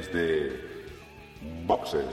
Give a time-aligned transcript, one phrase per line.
[0.00, 0.58] desde
[1.66, 2.04] Boxes.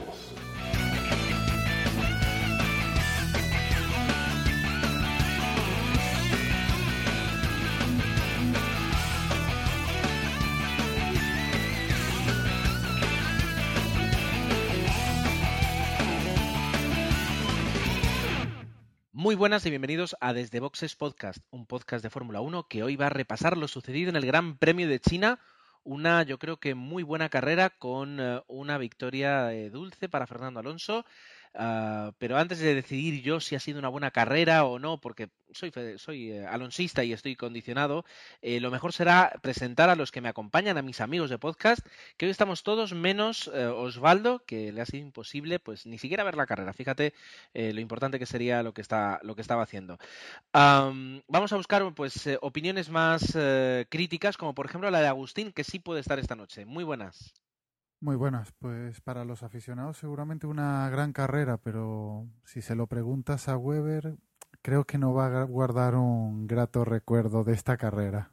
[19.12, 22.96] Muy buenas y bienvenidos a Desde Boxes Podcast, un podcast de Fórmula 1 que hoy
[22.96, 25.40] va a repasar lo sucedido en el Gran Premio de China,
[25.88, 30.60] una yo creo que muy buena carrera con eh, una victoria eh, dulce para Fernando
[30.60, 31.04] Alonso.
[31.60, 35.28] Ah, pero antes de decidir yo si ha sido una buena carrera o no, porque
[35.50, 38.04] soy, soy eh, alonsista y estoy condicionado,
[38.42, 41.84] eh, lo mejor será presentar a los que me acompañan, a mis amigos de podcast,
[42.16, 46.22] que hoy estamos todos menos eh, Osvaldo, que le ha sido imposible pues ni siquiera
[46.22, 46.72] ver la carrera.
[46.72, 47.12] Fíjate
[47.54, 49.98] lo importante que sería lo que, está, lo que estaba haciendo.
[50.52, 53.36] Am, vamos a buscar pues opiniones más
[53.88, 56.64] críticas, como por ejemplo la de Agustín, que sí puede estar esta noche.
[56.66, 57.34] Muy buenas.
[58.00, 63.48] Muy buenas, pues para los aficionados seguramente una gran carrera, pero si se lo preguntas
[63.48, 64.16] a Weber,
[64.62, 68.30] creo que no va a guardar un grato recuerdo de esta carrera.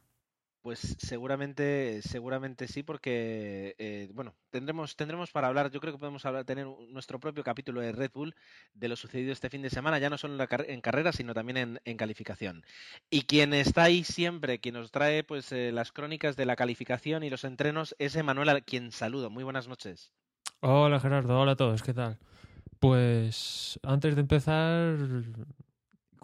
[0.66, 5.70] Pues seguramente, seguramente sí, porque eh, bueno, tendremos, tendremos para hablar.
[5.70, 8.34] Yo creo que podemos hablar, tener nuestro propio capítulo de Red Bull
[8.74, 11.56] de lo sucedido este fin de semana, ya no solo en, en carrera, sino también
[11.56, 12.64] en, en calificación.
[13.10, 17.22] Y quien está ahí siempre, quien nos trae pues eh, las crónicas de la calificación
[17.22, 19.30] y los entrenos, es Emanuel, a quien saludo.
[19.30, 20.10] Muy buenas noches.
[20.62, 22.18] Hola Gerardo, hola a todos, ¿qué tal?
[22.80, 24.96] Pues antes de empezar,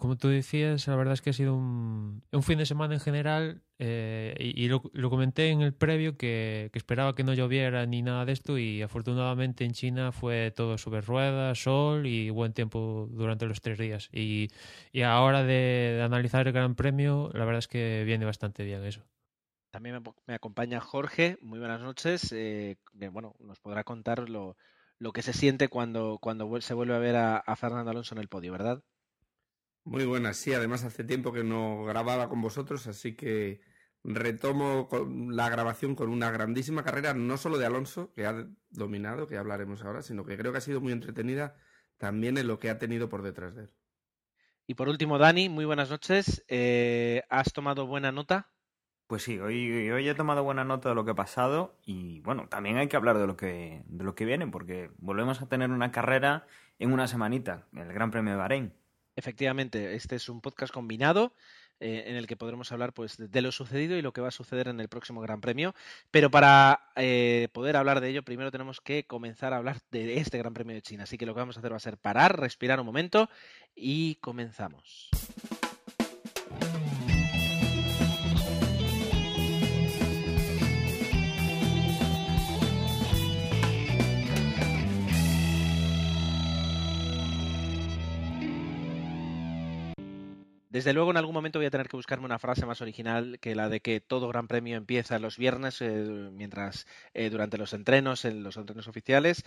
[0.03, 3.61] como tú decías, la verdad es que ha sido un, fin de semana en general
[3.79, 8.33] eh, y, lo, comenté en el previo que, esperaba que no lloviera ni nada de
[8.33, 13.61] esto y afortunadamente en China fue todo sobre ruedas, sol y buen tiempo durante los
[13.61, 14.09] tres días.
[14.11, 14.49] Y,
[14.91, 18.83] y a hora de, analizar el Gran Premio, la verdad es que viene bastante bien
[18.83, 19.05] eso.
[19.71, 21.37] También me, acompaña Jorge.
[21.41, 22.29] Muy buenas noches.
[22.33, 22.75] eh,
[23.09, 24.57] bueno, nos podrá contar lo,
[25.13, 26.19] que se siente cuando,
[26.59, 28.83] se vuelve a ver a Fernando Alonso en el podio, ¿verdad?
[29.85, 33.61] Muy buenas, sí, además hace tiempo que no grababa con vosotros, así que
[34.03, 39.27] retomo con la grabación con una grandísima carrera, no solo de Alonso, que ha dominado,
[39.27, 41.55] que hablaremos ahora, sino que creo que ha sido muy entretenida
[41.97, 43.71] también en lo que ha tenido por detrás de él.
[44.67, 46.45] Y por último, Dani, muy buenas noches.
[46.47, 48.49] Eh, ¿Has tomado buena nota?
[49.07, 52.47] Pues sí, hoy, hoy he tomado buena nota de lo que ha pasado y bueno,
[52.47, 55.69] también hay que hablar de lo que, de lo que viene porque volvemos a tener
[55.69, 56.47] una carrera
[56.79, 58.73] en una semanita, el Gran Premio de Bahrein.
[59.15, 61.33] Efectivamente, este es un podcast combinado
[61.79, 64.31] eh, en el que podremos hablar pues, de lo sucedido y lo que va a
[64.31, 65.75] suceder en el próximo Gran Premio.
[66.11, 70.37] Pero para eh, poder hablar de ello, primero tenemos que comenzar a hablar de este
[70.37, 71.03] Gran Premio de China.
[71.03, 73.29] Así que lo que vamos a hacer va a ser parar, respirar un momento
[73.75, 75.09] y comenzamos.
[90.73, 93.53] Desde luego, en algún momento voy a tener que buscarme una frase más original que
[93.53, 98.25] la de que todo Gran Premio empieza los viernes, eh, mientras eh, durante los entrenos,
[98.25, 99.43] en los entrenos oficiales,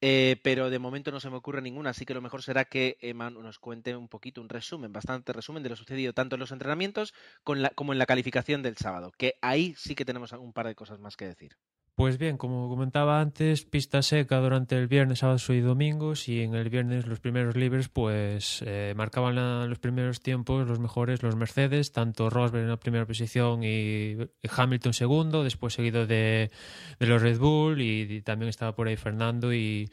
[0.00, 2.96] eh, pero de momento no se me ocurre ninguna, así que lo mejor será que
[3.00, 6.50] Emma nos cuente un poquito, un resumen, bastante resumen de lo sucedido tanto en los
[6.50, 7.14] entrenamientos
[7.44, 10.98] como en la calificación del sábado, que ahí sí que tenemos un par de cosas
[10.98, 11.56] más que decir.
[11.96, 16.56] Pues bien, como comentaba antes, pista seca durante el viernes, sábados y domingos y en
[16.56, 19.36] el viernes los primeros libres pues eh, marcaban
[19.68, 24.16] los primeros tiempos los mejores los Mercedes, tanto Rosberg en la primera posición y
[24.56, 26.50] Hamilton segundo, después seguido de,
[26.98, 29.88] los Red Bull y, y también estaba por ahí Fernando y,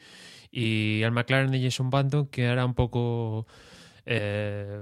[0.50, 3.46] y el McLaren de Jason Button que era un poco...
[4.06, 4.80] eh,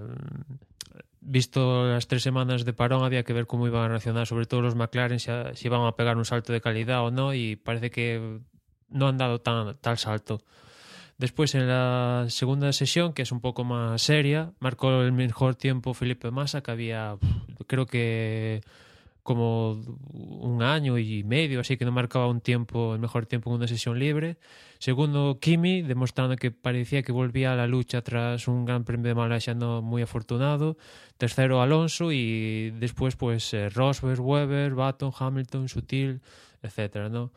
[1.21, 4.63] visto las tres semanas de parón, había que ver cómo iban a reaccionar, sobre todo
[4.63, 7.91] los McLaren, si, si iban a pegar un salto de calidad o no, y parece
[7.91, 8.41] que
[8.89, 10.43] no han dado tan, tal salto.
[11.19, 15.93] Después, en la segunda sesión, que es un poco más seria, marcó el mejor tiempo
[15.93, 17.17] Felipe Massa, que había,
[17.67, 18.63] creo que
[19.23, 19.73] como
[20.13, 23.69] un año y medio, así que no marcaba un tiempo, el mejor tiempo en una
[23.69, 24.39] sesión libre.
[24.79, 29.15] Segundo, Kimi, demostrando que parecía que volvía a la lucha tras un gran premio de
[29.15, 30.77] Malasia muy afortunado.
[31.19, 36.21] Tercero, Alonso y después, pues, eh, Rosberg, Weber, Button, Hamilton, Sutil,
[36.63, 37.33] etcétera, ¿no?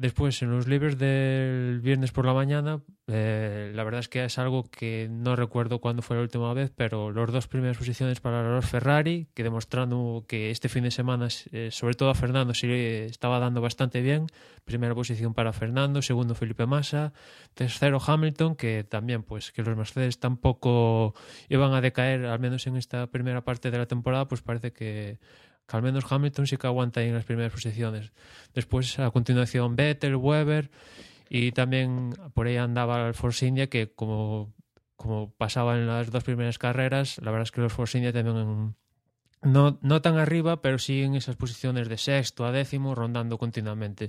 [0.00, 4.38] Después, en los libres del viernes por la mañana, eh, la verdad es que es
[4.38, 8.42] algo que no recuerdo cuándo fue la última vez, pero los dos primeras posiciones para
[8.42, 13.04] los Ferrari, que demostrando que este fin de semana, eh, sobre todo a Fernando, se
[13.04, 14.26] estaba dando bastante bien.
[14.64, 17.12] Primera posición para Fernando, segundo Felipe Massa,
[17.52, 21.14] tercero Hamilton, que también, pues, que los Mercedes tampoco
[21.50, 25.18] iban a decaer, al menos en esta primera parte de la temporada, pues parece que
[25.70, 28.12] que al menos Hamilton sí que aguanta ahí en las primeras posiciones.
[28.54, 30.70] Después, a continuación, Vettel, Weber
[31.28, 34.52] y también por ahí andaba el Force India que como,
[34.96, 38.74] como pasaba en las dos primeras carreras, la verdad es que los Force India también
[39.42, 44.08] no, no tan arriba, pero sí en esas posiciones de sexto a décimo, rondando continuamente.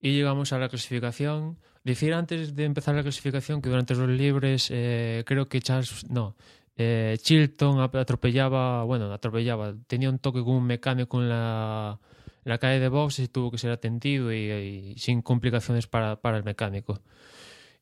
[0.00, 1.58] Y llegamos a la clasificación.
[1.82, 6.36] Decir antes de empezar la clasificación que durante los libres eh, creo que Charles, no,
[6.76, 12.00] eh, Chilton atropellaba, bueno, atropellaba, tenía un toque con un mecánico en la,
[12.44, 16.44] la calle de boxes y tuvo que ser atendido y, sin complicaciones para, para, el
[16.44, 17.00] mecánico.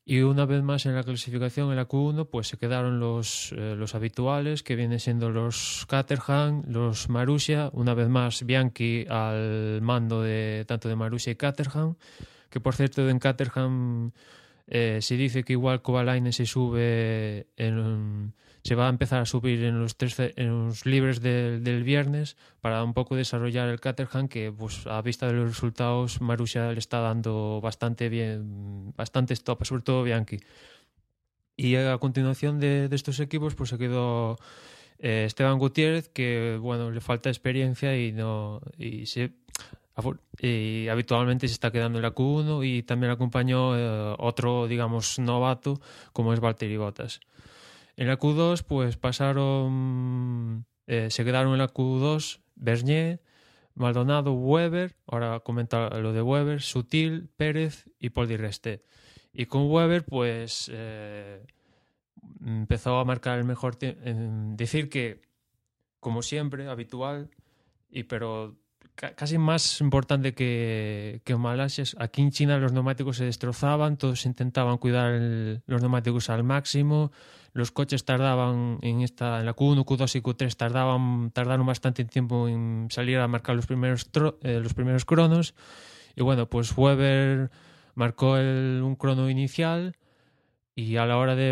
[0.05, 3.75] Y una vez más en la clasificación, en la Q1, pues se quedaron los, eh,
[3.75, 10.21] los habituales, que vienen siendo los Caterham, los Marussia, una vez más Bianchi al mando
[10.21, 11.95] de tanto de Marussia y Caterham,
[12.49, 14.11] que por cierto en Caterham
[14.67, 19.63] eh, se dice que igual Kovalainen se sube en se va a empezar a subir
[19.63, 24.29] en los, tres, en los libres de, del viernes para un poco desarrollar el Caterham
[24.29, 29.65] que pues a vista de los resultados Marussia le está dando bastante bien bastante stop,
[29.65, 30.39] sobre todo Bianchi.
[31.55, 34.37] Y a continuación de, de estos equipos pues se quedó
[34.99, 39.33] eh, Esteban Gutiérrez que bueno le falta experiencia y no y se
[40.89, 45.81] habitualmente se está quedando en la Q1 y también acompañó eh, otro digamos novato
[46.13, 47.19] como es Valtteri Bottas
[47.95, 53.21] en la Q2, pues pasaron, eh, se quedaron en la Q2 Bernier,
[53.75, 58.83] Maldonado, Weber, ahora comenta lo de Weber, Sutil, Pérez y Paul Di Reste.
[59.33, 61.43] Y con Weber, pues eh,
[62.45, 64.01] empezó a marcar el mejor tiempo.
[64.55, 65.21] Decir que,
[65.99, 67.31] como siempre, habitual,
[67.89, 68.55] y pero
[68.95, 71.83] casi más importante que, que Malasia.
[71.97, 75.19] Aquí en China los neumáticos se destrozaban, todos intentaban cuidar
[75.65, 77.11] los neumáticos al máximo.
[77.53, 82.47] Los coches tardaban en esta en la Q1, Q2 y Q3 tardaban tardaron bastante tiempo
[82.47, 84.09] en salir a marcar los primeros
[84.41, 85.53] eh, los primeros cronos.
[86.15, 87.51] Y bueno, pues Weber
[87.95, 89.95] marcó un crono inicial
[90.75, 91.51] y a la hora de,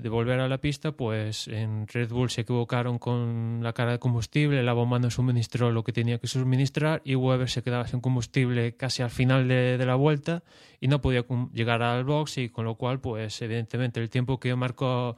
[0.00, 3.98] de, volver a la pista, pues en Red Bull se equivocaron con la carga de
[3.98, 8.00] combustible, la bomba no suministró lo que tenía que suministrar y Weber se quedaba sin
[8.00, 10.44] combustible casi al final de, de la vuelta
[10.80, 14.54] y no podía llegar al box y con lo cual, pues evidentemente el tiempo que
[14.54, 15.16] marcó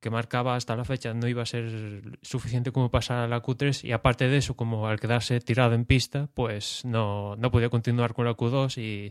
[0.00, 3.84] que marcaba hasta la fecha no iba a ser suficiente como pasar a la Q3
[3.84, 8.12] y aparte de eso, como al quedarse tirado en pista, pues no, no podía continuar
[8.14, 9.10] con la Q2 y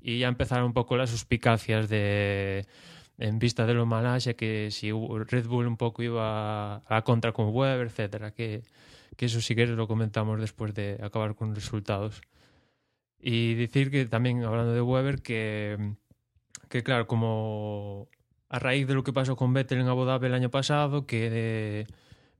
[0.00, 2.66] y ya empezaron un poco las suspicacias de
[3.18, 7.32] en vista de lo Malasia que si Red Bull un poco iba a la contra
[7.32, 8.62] con Weber, etcétera, que,
[9.16, 12.22] que eso sí que lo comentamos después de acabar con resultados.
[13.20, 15.94] Y decir que también, hablando de Weber, que,
[16.68, 18.08] que claro, como
[18.48, 21.86] a raíz de lo que pasó con Vettel en Abu Dhabi el año pasado, que,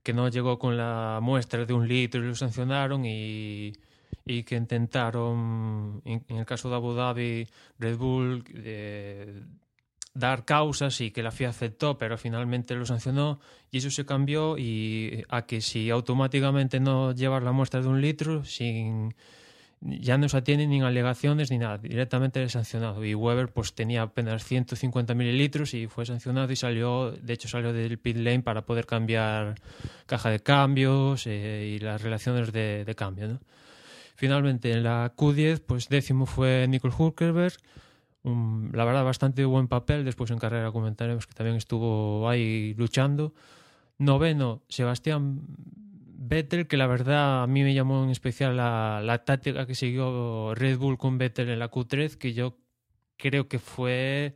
[0.03, 3.73] que no llegó con la muestra de un litro y lo sancionaron y
[4.29, 7.47] y que intentaron, en, el caso de Abu Dhabi,
[7.79, 9.41] Red Bull, eh,
[10.13, 13.39] dar causas y que la FIA aceptó, pero finalmente lo sancionó
[13.71, 18.01] y eso se cambió y a que si automáticamente no llevas la muestra de un
[18.01, 19.15] litro, sin
[19.81, 23.03] ya no se atienden ni alegaciones ni nada, directamente es sancionado.
[23.03, 27.73] Y Weber pues tenía apenas 150 mililitros y fue sancionado y salió, de hecho salió
[27.73, 29.55] del pit lane para poder cambiar
[30.05, 33.39] caja de cambios eh, y las relaciones de, de cambio, ¿no?
[34.19, 37.53] Finalmente, en la Q10, pues décimo fue Nicole Hulkerberg,
[38.25, 43.33] la verdad bastante buen papel, después en carrera comentaremos que también estuvo ahí luchando.
[43.97, 49.65] Noveno, Sebastián Vettel, que la verdad a mí me llamó en especial la, la táctica
[49.65, 52.57] que siguió Red Bull con Vettel en la Q3, que yo
[53.15, 54.35] creo que fue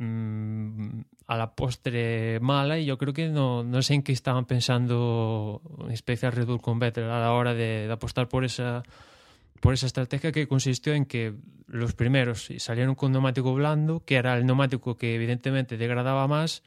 [0.00, 4.46] mmm, a la postre mala y yo creo que no, no sé en qué estaban
[4.46, 8.82] pensando en especial Red Bull con Vettel a la hora de, apostar por esa
[9.60, 11.34] por esa estrategia que consistió en que
[11.66, 16.62] los primeros salieron con neumático blando, que era el neumático que evidentemente degradaba más,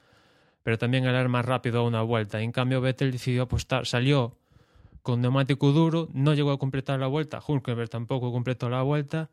[0.61, 2.39] pero también era más rápido a una vuelta.
[2.41, 4.37] En cambio, Vettel decidió apostar, salió
[5.01, 9.31] con neumático duro, no llegó a completar la vuelta, Hulkenberg tampoco completó la vuelta,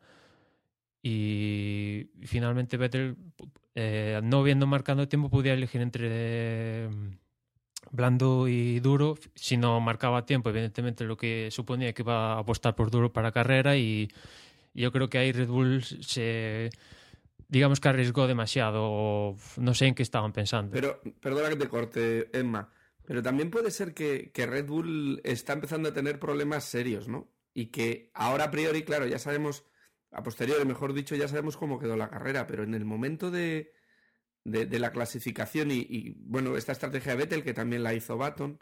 [1.03, 3.15] y finalmente Vettel
[3.73, 6.89] eh, no viendo marcando tiempo, podía elegir entre eh,
[7.91, 9.17] blando y duro.
[9.35, 13.31] Si no marcaba tiempo, evidentemente lo que suponía que iba a apostar por duro para
[13.31, 14.09] carrera y
[14.73, 16.69] yo creo que ahí Red Bull se
[17.47, 20.71] digamos que arriesgó demasiado no sé en qué estaban pensando.
[20.71, 22.69] Pero, perdona que te corte, Emma,
[23.05, 27.29] pero también puede ser que, que Red Bull está empezando a tener problemas serios, ¿no?
[27.53, 29.65] Y que ahora a priori, claro, ya sabemos
[30.11, 33.73] a posteriori, mejor dicho, ya sabemos cómo quedó la carrera, pero en el momento de,
[34.43, 38.59] de, la clasificación y, y, bueno, esta estrategia de Vettel, que también la hizo Baton,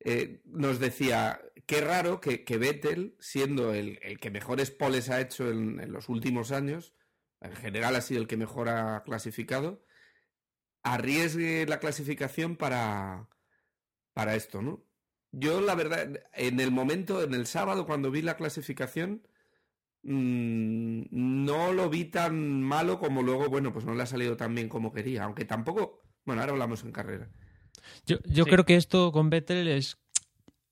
[0.00, 5.20] eh, nos decía, qué raro que, que Vettel, siendo el, el, que mejores poles ha
[5.20, 6.94] hecho en, en, los últimos años,
[7.40, 9.84] en general ha sido el que mejor ha clasificado,
[10.82, 13.28] arriesgue la clasificación para,
[14.12, 14.84] para esto, ¿no?
[15.30, 19.26] Yo, la verdad, en el momento, en el sábado, cuando vi la clasificación,
[20.04, 24.54] mmm, no lo vi tan malo como luego, bueno, pues no le ha salido tan
[24.54, 27.28] bien como quería, aunque tampoco, bueno, ahora hablamos en carrera.
[28.06, 28.50] Yo, yo sí.
[28.50, 29.98] creo que esto con Vettel es,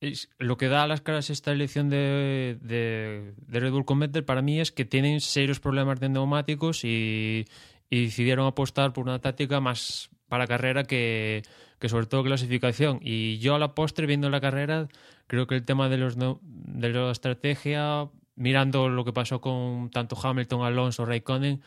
[0.00, 4.00] es, lo que da a las caras esta elección de, de, de, Red Bull con
[4.00, 7.44] Vettel para mí es que tienen serios problemas de neumáticos y,
[7.90, 11.42] y decidieron apostar por una táctica más para carrera que,
[11.78, 13.00] que sobre todo clasificación.
[13.02, 14.88] Y yo a la postre, viendo la carrera,
[15.26, 20.16] creo que el tema de, los, de la estrategia, mirando lo que pasó con tanto
[20.20, 21.62] Hamilton, Alonso, Raikkonen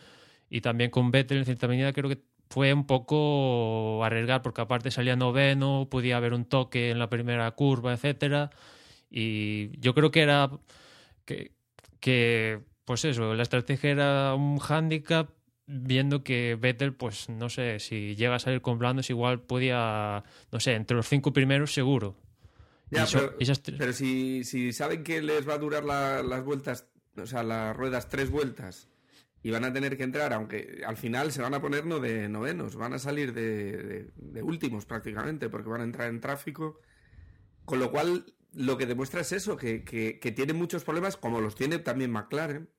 [0.49, 4.91] y también con Vettel en cierta medida, creo que fue un poco arriesgar, porque aparte
[4.91, 8.51] salía noveno, podía haber un toque en la primera curva, etcétera.
[9.09, 10.51] Y yo creo que era
[11.99, 15.29] que, pues eso, la estrategia era un hándicap
[15.67, 20.59] viendo que Vettel, pues no sé, si llega a salir con blandos, igual podía, no
[20.59, 22.15] sé, entre los cinco primeros seguro.
[22.95, 23.59] Ya, pero, esas...
[23.59, 26.87] pero si, si, saben que les va a durar la, las vueltas,
[27.17, 28.89] o sea, las ruedas tres vueltas
[29.43, 32.27] y van a tener que entrar, aunque al final se van a poner no de
[32.27, 36.79] novenos, van a salir de, de, de últimos prácticamente, porque van a entrar en tráfico.
[37.63, 41.41] Con lo cual, lo que demuestra es eso, que, que, que tiene muchos problemas, como
[41.41, 42.69] los tiene también McLaren,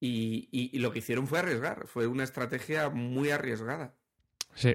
[0.00, 3.96] y, y, y, lo que hicieron fue arriesgar, fue una estrategia muy arriesgada.
[4.58, 4.74] Sí,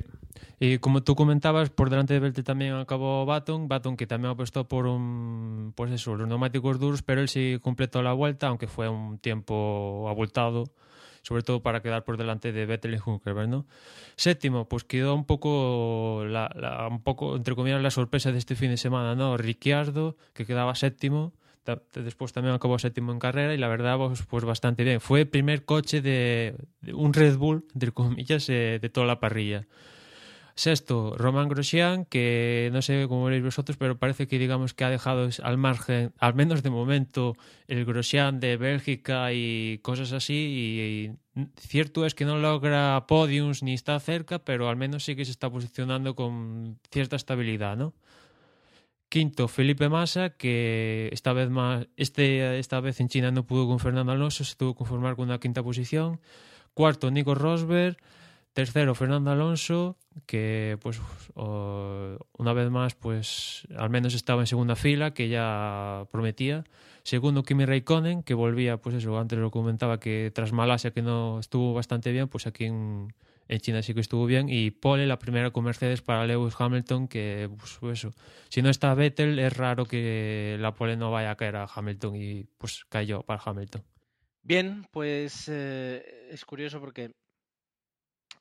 [0.62, 4.66] y como tú comentabas, por delante de Vettel también acabó Baton, Baton que también apostó
[4.66, 8.88] por un, pues eso, los neumáticos duros, pero él sí completó la vuelta, aunque fue
[8.88, 10.64] un tiempo abultado,
[11.22, 13.66] sobre todo para quedar por delante de Vettel y Hunkerberg, ¿no?
[14.16, 18.70] Séptimo, pues quedó un poco, la, un poco, entre comillas, la sorpresa de este fin
[18.70, 19.36] de semana, ¿no?
[19.36, 21.34] Ricciardo, que quedaba séptimo,
[21.94, 25.02] después también acabó séptimo en carrera y la verdad pues, pues bastante bien.
[25.02, 26.56] Fue el primer coche de,
[26.94, 29.68] un Red Bull, entre comillas, eh, de toda la parrilla.
[30.56, 34.90] Sexto, Roman Grosjean, que no sé cómo veréis vosotros, pero parece que digamos que ha
[34.92, 37.34] dejado al margen, al menos de momento,
[37.68, 41.16] el Grosjean de Bélgica y cosas así.
[41.36, 45.16] Y, y cierto es que no logra podiums ni está cerca, pero al menos sí
[45.16, 47.96] que se está posicionando con cierta estabilidad, ¿no?
[49.14, 53.78] Quinto, Felipe Massa, que esta vez más, este, esta vez en China no pudo con
[53.78, 56.20] Fernando Alonso, se tuvo que conformar con una quinta posición.
[56.74, 57.96] Cuarto, Nico Rosberg.
[58.54, 61.00] Tercero, Fernando Alonso, que pues
[61.36, 66.64] o, una vez más, pues al menos estaba en segunda fila, que ya prometía.
[67.04, 71.40] Segundo, Kimi Raikkonen, que volvía, pues eso, antes lo comentaba que tras Malasia, que no
[71.40, 73.14] estuvo bastante bien, pues aquí en,
[73.48, 74.50] en China sí que estuvo bien.
[74.50, 78.14] Y pole la primera con Mercedes para Lewis Hamilton, que pues eso,
[78.50, 82.16] si no está Vettel, es raro que la pole no vaya a caer a Hamilton
[82.16, 83.84] y pues cayó para Hamilton.
[84.42, 87.12] Bien, pues eh, es curioso porque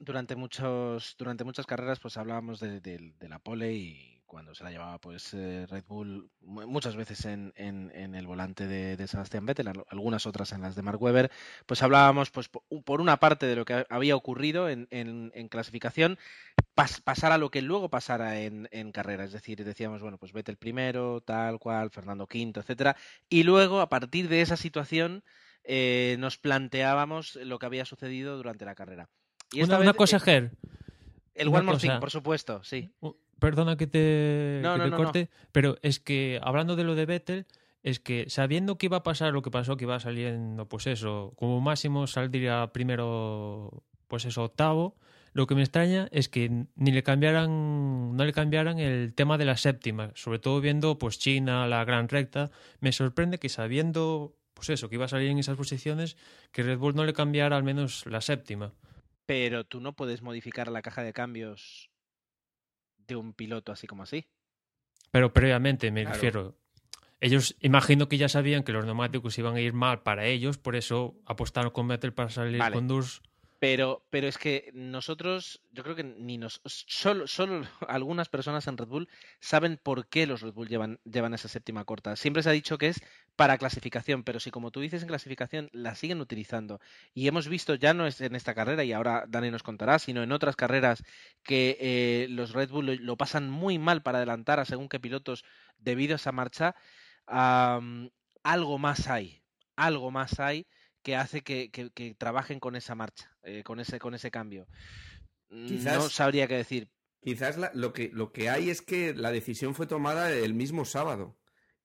[0.00, 4.64] durante muchos durante muchas carreras pues hablábamos de, de, de la pole y cuando se
[4.64, 9.06] la llevaba pues eh, Red Bull muchas veces en, en, en el volante de, de,
[9.06, 11.30] Sebastián Vettel, algunas otras en las de Mark Webber,
[11.66, 16.18] pues hablábamos pues por una parte de lo que había ocurrido en, en clasificación,
[16.74, 20.56] pas, pasar a lo que luego pasara en, carrera, es decir, decíamos, bueno, pues Vettel
[20.56, 22.96] primero, tal cual, Fernando quinto, etcétera,
[23.28, 25.24] y luego a partir de esa situación
[25.62, 29.10] eh, nos planteábamos lo que había sucedido durante la carrera.
[29.52, 30.52] Y esta una, vez, una cosa, Ger.
[31.34, 32.90] El One More Thing, por supuesto, sí.
[33.42, 36.94] Perdona que te, no, que no, te no, corte, pero es que hablando de lo
[36.94, 37.46] de Vettel,
[37.82, 41.32] es que sabiendo que iba a pasar lo que pasó, que iba saliendo, pues eso,
[41.36, 44.94] como máximo saldría primero, pues eso, octavo,
[45.32, 49.44] lo que me extraña es que ni le cambiaran, no le cambiaran el tema de
[49.44, 54.70] la séptima, sobre todo viendo pues China, la gran recta, me sorprende que sabiendo, pues
[54.70, 56.16] eso, que iba a salir en esas posiciones,
[56.52, 58.72] que Red Bull no le cambiara al menos la séptima.
[59.26, 61.91] Pero tú no puedes modificar la caja de cambios
[63.06, 64.26] de un piloto así como así.
[65.10, 66.14] Pero previamente, me claro.
[66.14, 66.58] refiero.
[67.20, 70.74] Ellos imagino que ya sabían que los neumáticos iban a ir mal para ellos, por
[70.74, 72.74] eso apostaron con Vettel para salir vale.
[72.74, 73.22] con Durs.
[73.62, 76.60] Pero, pero es que nosotros, yo creo que ni nos.
[76.64, 81.32] Solo, solo algunas personas en Red Bull saben por qué los Red Bull llevan, llevan
[81.32, 82.16] esa séptima corta.
[82.16, 83.00] Siempre se ha dicho que es
[83.36, 86.80] para clasificación, pero si como tú dices en clasificación la siguen utilizando.
[87.14, 90.24] Y hemos visto, ya no es en esta carrera, y ahora Dani nos contará, sino
[90.24, 91.04] en otras carreras,
[91.44, 95.44] que eh, los Red Bull lo, pasan muy mal para adelantar a según qué pilotos
[95.78, 96.74] debido a esa marcha.
[97.28, 99.44] Algo más hay,
[99.76, 100.66] algo más hay
[101.02, 104.66] que hace que, que, que trabajen con esa marcha, eh, con, ese, con ese cambio.
[105.48, 106.88] Quizás, no sabría qué decir.
[107.20, 111.38] Quizás lo, que, lo que hay es que la decisión fue tomada el mismo sábado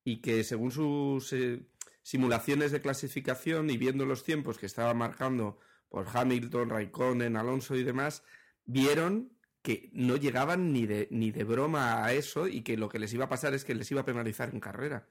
[0.04, 1.68] y que según sus eh,
[2.02, 5.60] simulaciones de clasificación y viendo los tiempos que estaba marcando
[5.90, 8.24] por Hamilton, Raikkonen, Alonso y demás,
[8.66, 13.00] vieron que no llegaban ni de, ni de broma a eso y que lo que
[13.00, 15.08] les iba a pasar es que les iba a penalizar en carrera.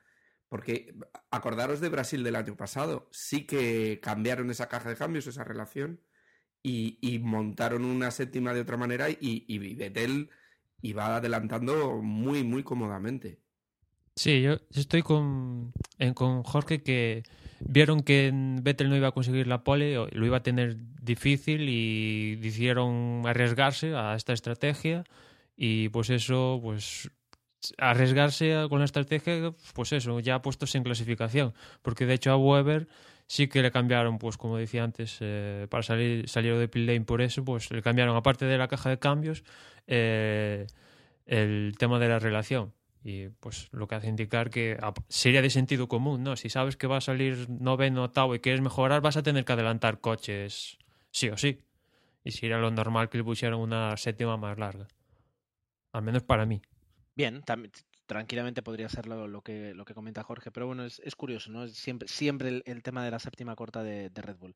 [0.49, 0.95] Porque
[1.31, 6.01] acordaros de Brasil del año pasado, sí que cambiaron esa caja de cambios, esa relación,
[6.63, 10.31] y, montaron una séptima de otra manera y, y Vettel
[10.83, 13.39] iba adelantando muy, muy cómodamente.
[14.17, 15.73] Sí, yo estoy con,
[16.15, 17.23] con Jorge que
[17.61, 22.37] vieron que Vettel no iba a conseguir la pole, lo iba a tener difícil y
[22.37, 25.05] decidieron arriesgarse a esta estrategia
[25.55, 27.11] y pues eso, pues
[27.79, 32.89] arriesgarse con la estrategia, pues eso, ya puestos en clasificación, porque de hecho a Weber
[33.27, 37.03] sí que le cambiaron, pues como decía antes, eh, para salir, salir de pit lane
[37.03, 39.43] por eso, pues le cambiaron, aparte de la caja de cambios,
[39.87, 40.67] eh,
[41.27, 42.73] el tema de la relación.
[43.05, 46.35] Y pues lo que hace indicar que sería de sentido común, ¿no?
[46.35, 49.53] Si sabes que va a salir noveno, octavo y quieres mejorar, vas a tener que
[49.53, 50.77] adelantar coches
[51.13, 51.61] sí o sí.
[52.25, 54.89] Y sería lo normal que le pusieran una séptima más larga.
[55.93, 56.61] Al menos para mí.
[57.17, 57.43] Bien,
[58.07, 61.65] tranquilamente podría ser lo, que, lo que comenta Jorge, pero bueno, es, curioso, ¿no?
[61.65, 64.55] Es siempre, siempre el, tema de la séptima corta de, Red Bull.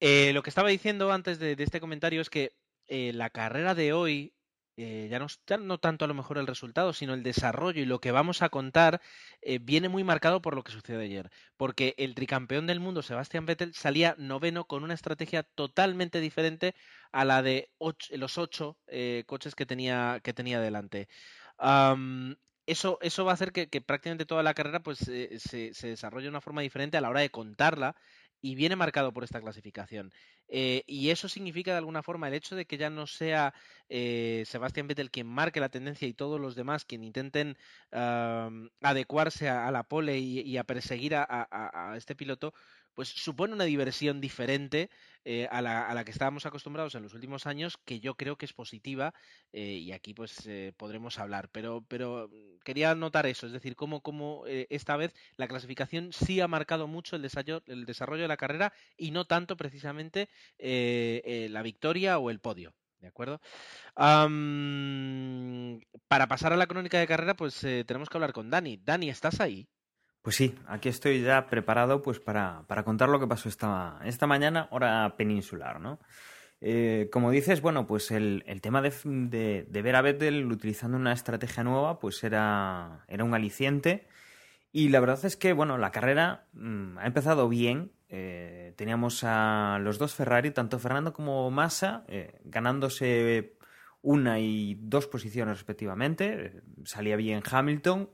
[0.00, 2.56] Eh, lo que estaba diciendo antes de, este comentario es que
[2.88, 4.32] eh, la carrera de hoy
[4.78, 5.26] eh, ya, no,
[5.64, 8.50] no, tanto a lo mejor el resultado, sino el desarrollo y lo que vamos a
[8.50, 9.00] contar
[9.42, 11.30] eh, viene muy marcado por lo que sucedió ayer.
[11.58, 16.74] Porque el tricampeón del mundo, Sebastián Vettel, salía noveno con una estrategia totalmente diferente
[17.12, 17.70] a la de
[18.10, 18.78] los ocho
[19.26, 21.08] coches que tenía, que tenía delante.
[22.66, 26.30] Eso, eso va a hacer que, prácticamente toda la carrera pues, se, se desarrolle de
[26.30, 27.96] una forma diferente a la hora de contarla
[28.40, 30.12] y viene marcado por esta clasificación.
[30.48, 33.52] Eh, y eso significa de alguna forma el hecho de que ya no sea
[33.88, 37.56] eh, Sebastián Vettel quien marque la tendencia y todos los demás quien intenten
[37.90, 42.54] adecuarse a, la pole y, a perseguir a, este piloto,
[42.96, 44.90] pues supone una diversión diferente
[45.24, 48.54] eh, a, la, que estábamos acostumbrados en los últimos años, que yo creo que es
[48.54, 49.12] positiva
[49.52, 51.50] eh, y aquí pues eh, podremos hablar.
[51.50, 54.02] Pero, mm, quería notar eso, es decir, cómo,
[54.46, 58.72] esta vez la clasificación sí ha marcado mucho el desarrollo, el desarrollo de la carrera
[58.96, 60.28] y no tanto precisamente
[60.58, 62.74] la victoria o el podio.
[62.98, 63.40] ¿De acuerdo?
[66.08, 68.78] para pasar a la crónica de carrera, pues tenemos que hablar con Dani.
[68.78, 69.68] Dani, ¿estás ahí?
[70.26, 74.66] Pues sí, aquí estoy ya preparado pues para, contar lo que pasó esta, esta mañana,
[74.72, 76.00] hora peninsular, ¿no?
[76.60, 82.00] Eh, como dices, bueno, pues el, tema de, ver a Vettel utilizando una estrategia nueva,
[82.00, 84.08] pues era, era un aliciente.
[84.72, 87.92] Y la verdad es que, bueno, la carrera mm, ha empezado bien.
[88.08, 93.54] Eh, teníamos a los dos Ferrari, tanto Fernando como Massa, eh, ganándose
[94.02, 96.62] una y dos posiciones respectivamente.
[96.84, 98.08] salía bien Hamilton.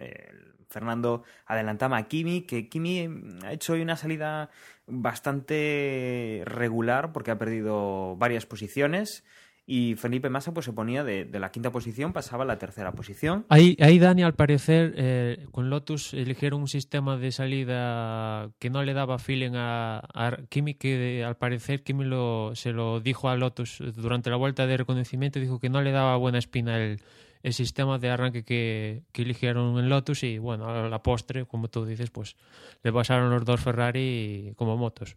[0.73, 3.09] Fernando adelantaba a Kimi, que Kimi
[3.45, 4.51] ha hecho hoy una salida
[4.87, 9.25] bastante regular porque ha perdido varias posiciones
[9.65, 13.47] y Felipe Massa pues se ponía de, la quinta posición, pasaba a la tercera posición.
[13.49, 18.83] Ahí, ahí Dani, al parecer, eh, con Lotus eligieron un sistema de salida que no
[18.83, 20.03] le daba feeling a,
[20.49, 24.79] Kimi, que al parecer Kimi lo, se lo dijo a Lotus durante la vuelta de
[24.79, 27.01] reconocimiento, dijo que no le daba buena espina el,
[27.43, 31.85] el sistema de arranque que, eligieron en Lotus y bueno, a la postre, como tú
[31.85, 32.37] dices, pues
[32.83, 35.17] le pasaron los dos Ferrari como motos.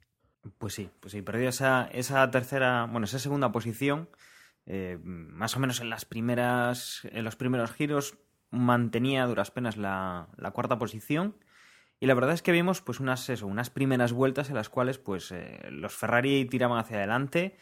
[0.58, 1.90] Pues sí, pues sí, perdió esa,
[2.32, 4.10] tercera, bueno, esa segunda posición,
[4.66, 8.18] eh, más o menos en las primeras, en los primeros giros
[8.52, 11.36] mantenía a duras penas la, la cuarta posición
[12.00, 14.98] y la verdad es que vimos pues unas, eso, unas primeras vueltas en las cuales
[14.98, 17.58] pues eh, los Ferrari tiraban hacia adelante,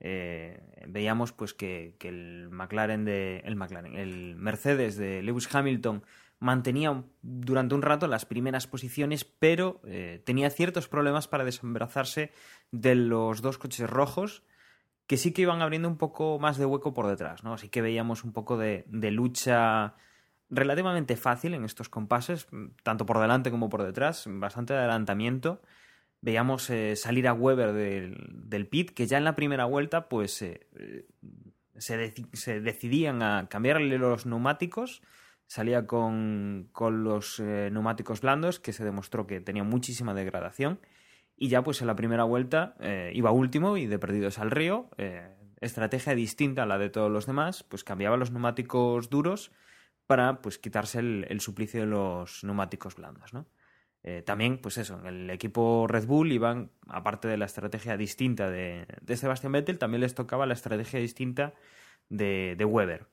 [0.00, 6.04] eh, veíamos pues que, el McLaren de el McLaren el Mercedes de Lewis Hamilton
[6.38, 12.30] mantenía durante un rato las primeras posiciones pero eh, tenía ciertos problemas para desembrazarse
[12.72, 14.42] de los dos coches rojos
[15.06, 17.80] que sí que iban abriendo un poco más de hueco por detrás no así que
[17.80, 19.94] veíamos un poco de, de lucha
[20.50, 22.48] relativamente fácil en estos compases
[22.82, 25.62] tanto por delante como por detrás bastante adelantamiento
[26.26, 30.66] veíamos eh, salir a Weber del, pit, que ya en la primera vuelta pues eh,
[31.76, 35.02] se, decidían a cambiarle los neumáticos,
[35.46, 40.80] salía con, con los eh, neumáticos blandos, que se demostró que tenía muchísima degradación,
[41.36, 42.74] y ya pues en la primera vuelta
[43.12, 44.88] iba último y de perdidos al río,
[45.60, 49.52] estrategia distinta a la de todos los demás, pues cambiaba los neumáticos duros
[50.06, 53.46] para pues quitarse el, el suplicio de los neumáticos blandos, ¿no?
[54.08, 58.48] Eh, también, pues eso, en el equipo Red Bull iban, aparte de la estrategia distinta
[58.48, 61.54] de, de Sebastian Vettel, también les tocaba la estrategia distinta
[62.08, 63.08] de, Weber.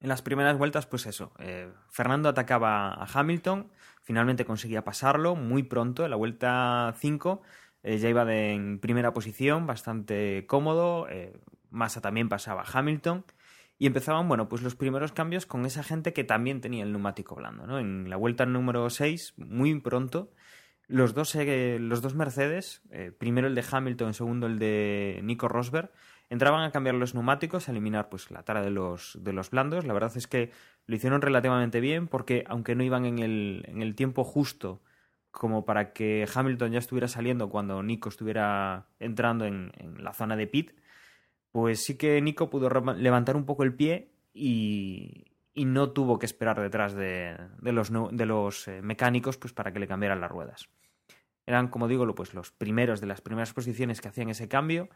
[0.00, 5.64] En las primeras vueltas, pues eso, eh, Fernando atacaba a Hamilton, finalmente conseguía pasarlo muy
[5.64, 7.42] pronto, en la vuelta 5
[7.82, 11.08] eh, ya iba en primera posición, bastante cómodo,
[11.68, 13.26] Massa también pasaba a Hamilton,
[13.80, 17.34] y empezaban, bueno, pues los primeros cambios con esa gente que también tenía el neumático
[17.34, 17.78] blando, ¿no?
[17.78, 20.30] En la vuelta número 6, muy pronto,
[20.86, 22.82] los dos, los dos Mercedes,
[23.18, 25.90] primero el de Hamilton, segundo el de Nico Rosberg,
[26.28, 29.86] entraban a cambiar los neumáticos, a eliminar pues la tara de los, de los blandos.
[29.86, 30.52] La verdad es que
[30.84, 34.82] lo hicieron relativamente bien porque aunque no iban en el, en el tiempo justo
[35.30, 40.46] como para que Hamilton ya estuviera saliendo cuando Nico estuviera entrando en, la zona de
[40.46, 40.72] pit,
[41.52, 46.58] pues sí que Nico pudo levantar un poco el pie y, no tuvo que esperar
[46.58, 50.70] detrás de, de los, de los eh, mecánicos pues para que le cambiaran las ruedas.
[51.44, 54.88] Eran, como digo, pues los primeros de las primeras posiciones que hacían ese cambio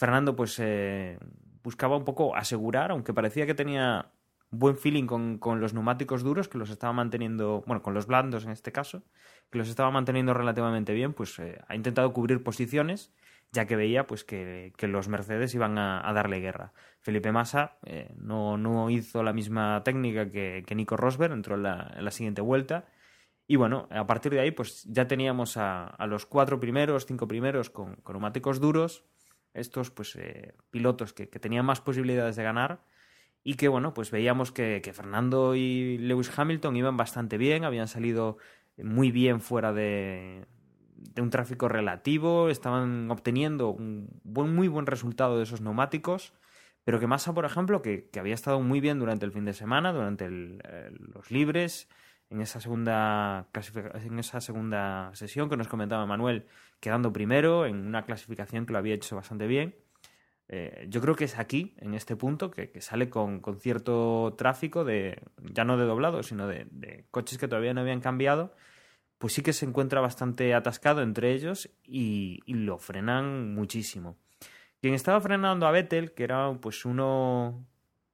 [0.00, 1.18] Fernando pues eh,
[1.62, 4.12] buscaba un poco asegurar, aunque parecía que tenía
[4.50, 8.50] buen feeling con, los neumáticos duros, que los estaba manteniendo, bueno, con los blandos en
[8.50, 9.02] este caso,
[9.50, 13.12] que los estaba manteniendo relativamente bien, pues eh, ha intentado cubrir posiciones,
[13.52, 16.72] ya que veía pues que, los Mercedes iban a, darle guerra.
[17.00, 22.10] Felipe Massa eh, no, no, hizo la misma técnica que, Nico Rosberg, entró en la,
[22.10, 22.86] siguiente vuelta.
[23.46, 27.70] Y bueno, a partir de ahí, pues ya teníamos a, los cuatro primeros, cinco primeros
[27.70, 29.04] con neumáticos duros,
[29.54, 32.84] estos pues eh, pilotos que, tenían más posibilidades de ganar
[33.42, 38.38] y que bueno pues veíamos que, Fernando y Lewis Hamilton iban bastante bien habían salido
[38.76, 40.46] muy bien fuera de,
[41.18, 46.32] un tráfico relativo estaban obteniendo un muy buen resultado de esos neumáticos
[46.84, 49.92] pero que Massa por ejemplo que, había estado muy bien durante el fin de semana
[49.92, 51.88] durante los libres
[52.30, 53.48] en esa segunda
[53.94, 56.46] en esa segunda sesión que nos comentaba Manuel,
[56.78, 59.74] quedando primero en una clasificación que lo había hecho bastante bien.
[60.48, 65.22] Eh, yo creo que es aquí, en este punto, que, sale con, cierto tráfico de,
[65.42, 68.54] ya no de doblado, sino de, coches que todavía no habían cambiado,
[69.20, 74.16] pues sí que se encuentra bastante atascado entre ellos y, lo frenan muchísimo.
[74.80, 77.66] Quien estaba frenando a Vettel, que era pues uno,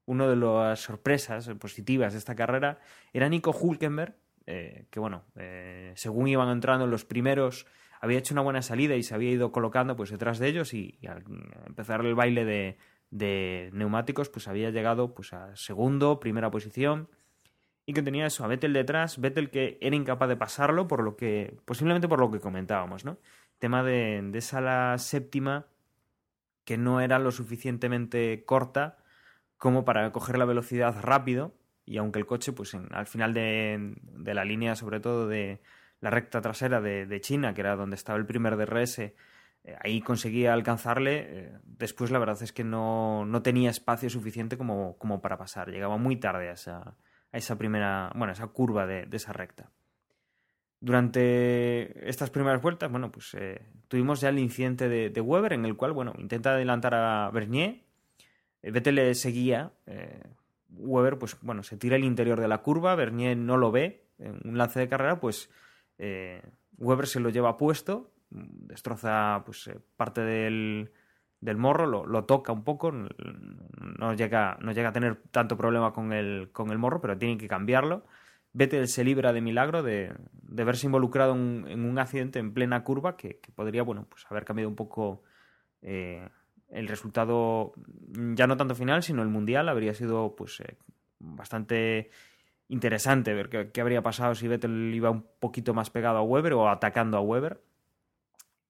[0.04, 2.80] una de las sorpresas positivas de esta carrera
[3.12, 4.16] era Nico Hulkenberg,
[4.46, 7.68] eh, que bueno, eh, según iban entrando los primeros,
[8.00, 10.98] había hecho una buena salida y se había ido colocando pues detrás de ellos y,
[11.06, 11.22] al
[11.68, 12.78] empezar el baile de,
[13.10, 17.08] de, neumáticos pues había llegado pues a segundo, primera posición
[17.86, 21.16] y que tenía eso, a Vettel detrás, Vettel que era incapaz de pasarlo por lo
[21.16, 23.18] que, posiblemente por lo que comentábamos, ¿no?
[23.58, 25.66] Tema de, de esa séptima
[26.64, 28.98] que no era lo suficientemente corta
[29.56, 31.54] como para coger la velocidad rápido
[31.86, 33.94] y aunque el coche, pues al final de,
[34.34, 35.60] la línea, sobre todo de
[36.00, 39.14] la recta trasera de, China, que era donde estaba el primer DRS, eh,
[39.80, 44.98] ahí conseguía alcanzarle, eh, después la verdad es que no, no tenía espacio suficiente como,
[44.98, 46.96] como, para pasar, llegaba muy tarde a esa,
[47.32, 49.70] a esa primera, bueno, a esa curva de, esa recta.
[50.80, 55.76] Durante estas primeras vueltas, bueno, pues eh, tuvimos ya el incidente de, Weber en el
[55.76, 57.82] cual, bueno, intenta adelantar a Bernier,
[58.62, 59.72] eh, Vettel le seguía.
[59.86, 60.22] Eh,
[60.70, 62.94] Weber, pues bueno, se tira el interior de la curva.
[62.94, 64.04] Bernier no lo ve.
[64.18, 65.50] En un lance de carrera, pues
[66.78, 68.12] Weber se lo lleva puesto.
[68.30, 70.90] Destroza pues parte del,
[71.40, 72.92] del morro, lo, toca un poco.
[72.92, 77.38] No llega, no llega a tener tanto problema con el, con el morro, pero tiene
[77.38, 78.04] que cambiarlo.
[78.52, 83.16] Vettel se libra de milagro de, de verse involucrado en, un accidente en plena curva
[83.16, 85.22] que, podría, bueno, pues haber cambiado un poco
[85.82, 87.72] el resultado,
[88.34, 90.76] ya no tanto final, sino el mundial, habría sido pues eh,
[91.18, 92.10] bastante
[92.68, 96.68] interesante ver qué, habría pasado si Vettel iba un poquito más pegado a Weber o
[96.68, 97.62] atacando a Weber.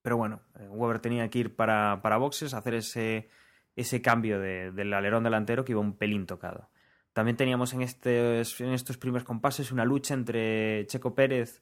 [0.07, 3.27] Pero bueno, eh, Weber tenía que ir para, para boxes, hacer ese,
[3.75, 6.69] ese cambio del alerón delantero que iba un pelín tocado.
[7.11, 11.61] También teníamos en, en estos primeros compases una lucha entre Checo Pérez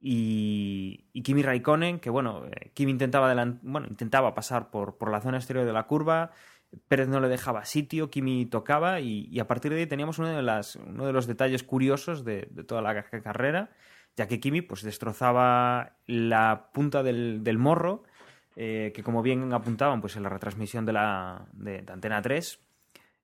[0.00, 5.38] y, Kimi Raikkonen, que bueno, eh, Kimi intentaba, bueno, intentaba pasar por, por, la zona
[5.38, 6.30] exterior de la curva,
[6.86, 10.42] Pérez no le dejaba sitio, Kimi tocaba y, a partir de ahí teníamos uno de,
[10.42, 13.70] las, uno de los detalles curiosos de, toda la carrera,
[14.16, 18.04] ya que Kimi pues destrozaba la punta del, del morro,
[18.56, 22.60] eh, que como bien apuntaban pues en la retransmisión de la de, Antena 3,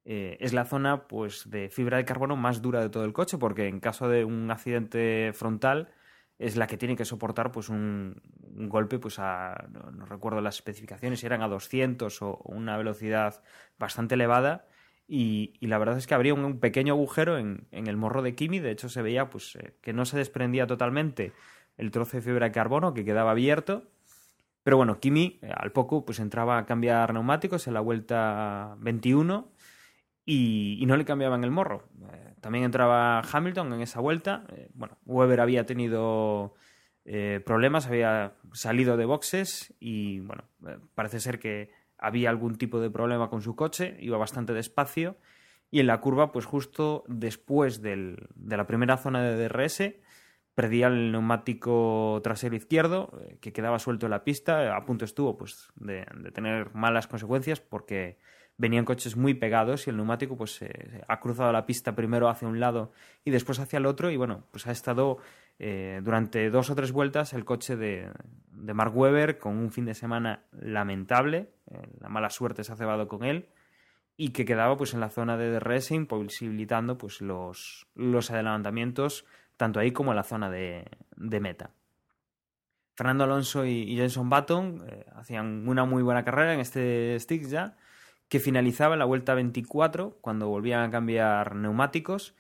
[0.05, 3.37] eh, es la zona pues de fibra de carbono más dura de todo el coche,
[3.37, 5.91] porque en caso de un accidente frontal
[6.39, 8.21] es la que tiene que soportar pues un,
[8.69, 13.43] golpe pues a no, recuerdo las especificaciones si eran a 200 o una velocidad
[13.79, 14.67] bastante elevada
[15.09, 18.73] y, la verdad es que habría un, pequeño agujero en, el morro de Kimi de
[18.73, 21.33] hecho se veía pues eh, que no se desprendía totalmente
[21.77, 23.85] el trozo de fibra de carbono que quedaba abierto
[24.65, 29.53] pero bueno Kimi eh, al poco pues entraba a cambiar neumáticos en la vuelta 21
[30.29, 31.85] y, no le cambiaban el morro.
[32.13, 34.45] Eh, también entraba Hamilton en esa vuelta.
[34.75, 36.55] Bueno, Weber había tenido
[37.45, 40.43] problemas, había salido de boxes y bueno,
[40.97, 45.17] parece ser que había algún tipo de problema con su coche, iba bastante despacio
[45.71, 49.95] y en la curva, pues justo después de la primera zona de DRS,
[50.55, 55.69] perdía el neumático trasero izquierdo, que quedaba suelto en la pista, a punto estuvo pues,
[55.75, 58.19] de tener malas consecuencias porque
[58.59, 62.49] venían coches muy pegados y el neumático pues eh, ha cruzado la pista primero hacia
[62.49, 62.93] un lado
[63.25, 65.19] y después hacia el otro y bueno, pues ha estado
[65.59, 68.11] eh, durante dos o tres vueltas el coche de,
[68.51, 72.77] de, Mark Webber con un fin de semana lamentable, eh, la mala suerte se ha
[72.77, 73.49] cebado con él
[74.17, 79.25] y que quedaba pues en la zona de DRS imposibilitando pues los, los adelantamientos
[79.57, 80.85] tanto ahí como en la zona de,
[81.17, 81.71] de meta.
[82.95, 84.83] Fernando Alonso y, Jenson Button
[85.15, 87.77] hacían una muy buena carrera en este stick ya
[88.29, 92.35] que finalizaba en la vuelta 24 cuando volvían a cambiar neumáticos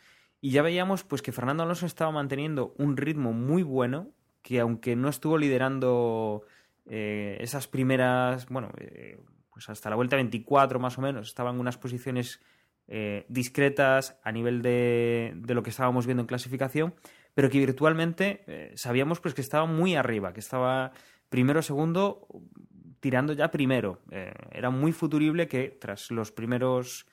[0.47, 4.95] y ya veíamos pues que Fernando Alonso estaba manteniendo un ritmo muy bueno que aunque
[4.95, 6.45] no estuvo liderando
[6.89, 9.19] eh, esas primeras bueno eh,
[9.53, 12.41] pues hasta la vuelta 24 más o menos estaban en unas posiciones
[12.87, 16.95] eh, discretas a nivel de, de, lo que estábamos viendo en clasificación
[17.35, 20.93] pero que virtualmente sabíamos pues que estaba muy arriba que estaba
[21.29, 22.29] primero segundo
[23.01, 24.01] tirando ya primero.
[24.51, 27.07] Era muy futurible que tras los primeros,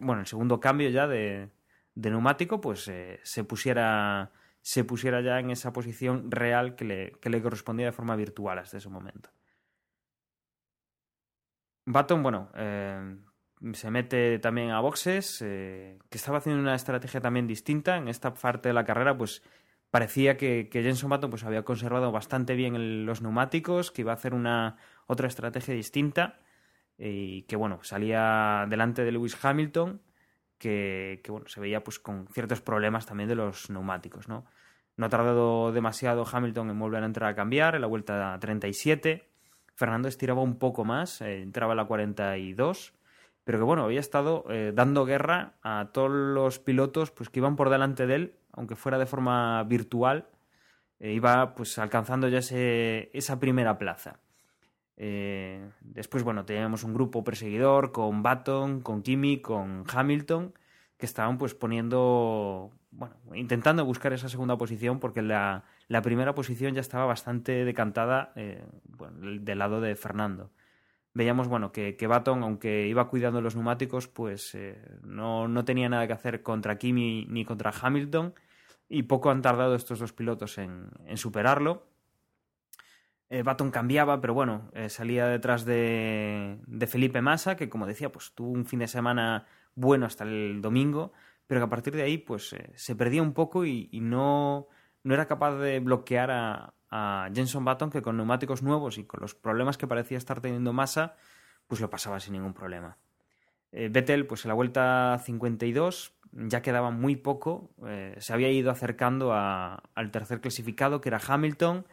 [0.00, 1.48] bueno, el segundo cambio ya de,
[1.94, 7.30] neumático, pues eh, se pusiera se pusiera ya en esa posición real que le, que
[7.30, 9.30] le correspondía de forma virtual hasta ese momento.
[11.86, 13.16] Baton, bueno, eh,
[13.72, 17.96] se mete también a boxes, que estaba haciendo una estrategia también distinta.
[17.96, 19.42] En esta parte de la carrera, pues
[19.90, 24.16] parecía que, que Jenson Button pues, había conservado bastante bien los neumáticos, que iba a
[24.16, 24.76] hacer una,
[25.06, 26.40] otra estrategia distinta
[27.00, 30.02] y que bueno, salía delante de Lewis Hamilton,
[30.60, 34.44] que, bueno, se veía pues con ciertos problemas también de los neumáticos, ¿no?
[34.96, 39.26] No ha tardado demasiado Hamilton en volver a entrar a cambiar, en la vuelta 37.
[39.74, 42.92] Fernando estiraba un poco más, eh, entraba a la 42,
[43.44, 47.56] pero que bueno, había estado eh, dando guerra a todos los pilotos pues, que iban
[47.56, 50.28] por delante de él, aunque fuera de forma virtual,
[50.98, 54.20] eh, iba pues alcanzando ya ese, esa primera plaza.
[55.02, 60.52] Eh, después, bueno, teníamos un grupo perseguidor con Baton, con Kimi, con Hamilton,
[60.98, 66.74] que estaban pues poniendo, bueno, intentando buscar esa segunda posición porque la, la primera posición
[66.74, 68.62] ya estaba bastante decantada eh,
[69.40, 70.50] del lado de Fernando.
[71.14, 75.88] Veíamos, bueno, que, que Baton, aunque iba cuidando los neumáticos, pues eh, no, no tenía
[75.88, 78.34] nada que hacer contra Kimi ni contra Hamilton
[78.86, 81.86] y poco han tardado estos dos pilotos en, en superarlo.
[83.32, 88.32] Eh, Baton cambiaba, pero bueno, eh, salía detrás de, Felipe Massa, que como decía, pues
[88.34, 91.12] tuvo un fin de semana bueno hasta el domingo,
[91.46, 94.66] pero que a partir de ahí pues eh, se perdía un poco y, no,
[95.04, 99.20] no, era capaz de bloquear a, a, Jenson Button, que con neumáticos nuevos y con
[99.20, 101.14] los problemas que parecía estar teniendo Massa,
[101.68, 102.98] pues lo pasaba sin ningún problema.
[103.70, 107.70] Vettel, pues en la vuelta 52 ya quedaba muy poco,
[108.18, 111.86] se había ido acercando al tercer clasificado, que era Hamilton,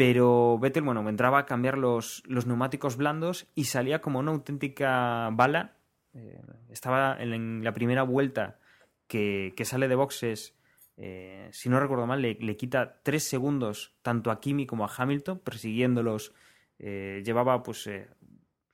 [0.00, 5.76] pero Vettel, bueno, entraba a cambiar los, neumáticos blandos y salía como una auténtica bala.
[6.14, 8.58] Eh, estaba en, la primera vuelta
[9.06, 10.56] que, sale de boxes,
[10.96, 15.40] eh, si no recuerdo mal, le, quita tres segundos tanto a Kimi como a Hamilton,
[15.40, 16.32] persiguiéndolos.
[16.78, 17.86] Eh, llevaba pues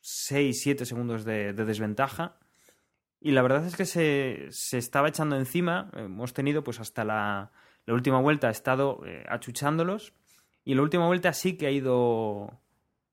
[0.00, 2.36] seis, siete segundos de, desventaja.
[3.20, 5.90] Y la verdad es que se, se, estaba echando encima.
[5.96, 7.50] Hemos tenido pues hasta la,
[7.84, 10.14] la última vuelta, ha estado achuchándolos
[10.66, 12.60] y la última vuelta sí que ha ido,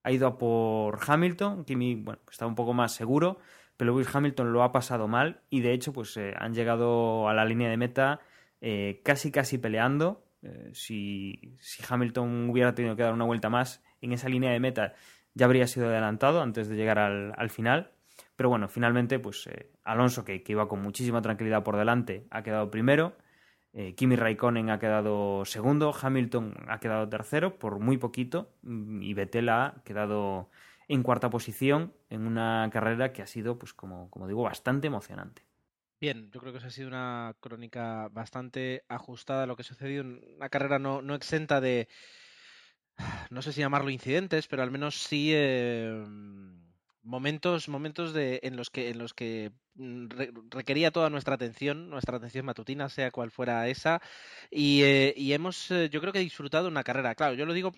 [0.01, 1.65] ha ido a por Hamilton.
[1.65, 3.37] Kimi, bueno, estaba un poco más seguro,
[3.77, 7.33] pero Lewis Hamilton lo ha pasado mal y de hecho pues eh, han llegado a
[7.35, 8.21] la línea de meta
[8.59, 10.25] eh, casi casi peleando.
[10.41, 14.59] Eh, si, si, Hamilton hubiera tenido que dar una vuelta más en esa línea de
[14.59, 14.95] meta
[15.35, 17.91] ya habría sido adelantado antes de llegar al, al final.
[18.35, 19.47] Pero bueno, finalmente pues
[19.83, 23.15] Alonso, que iba con muchísima tranquilidad por delante, ha quedado primero.
[23.75, 29.13] Eh, Kimi Raikkonen ha quedado segundo, Hamilton ha quedado tercero por muy poquito mm, y
[29.15, 30.51] Vettel ha quedado
[30.87, 35.41] en cuarta posición en una carrera que ha sido, pues como, digo, bastante emocionante.
[35.99, 39.65] Bien, yo creo que esa ha sido una crónica bastante ajustada a lo que ha
[39.65, 41.87] sucedido, una carrera no, no exenta de,
[43.31, 45.31] no sé si llamarlo incidentes, pero al menos sí...
[45.33, 46.03] Eh
[47.03, 50.07] momentos, momentos de, en los que, en los que mm,
[50.49, 54.01] requería toda nuestra atención, nuestra atención matutina, sea cual fuera esa,
[54.49, 57.15] y, eh, y hemos, eh, yo creo que disfrutado una carrera.
[57.15, 57.71] Claro, yo lo digo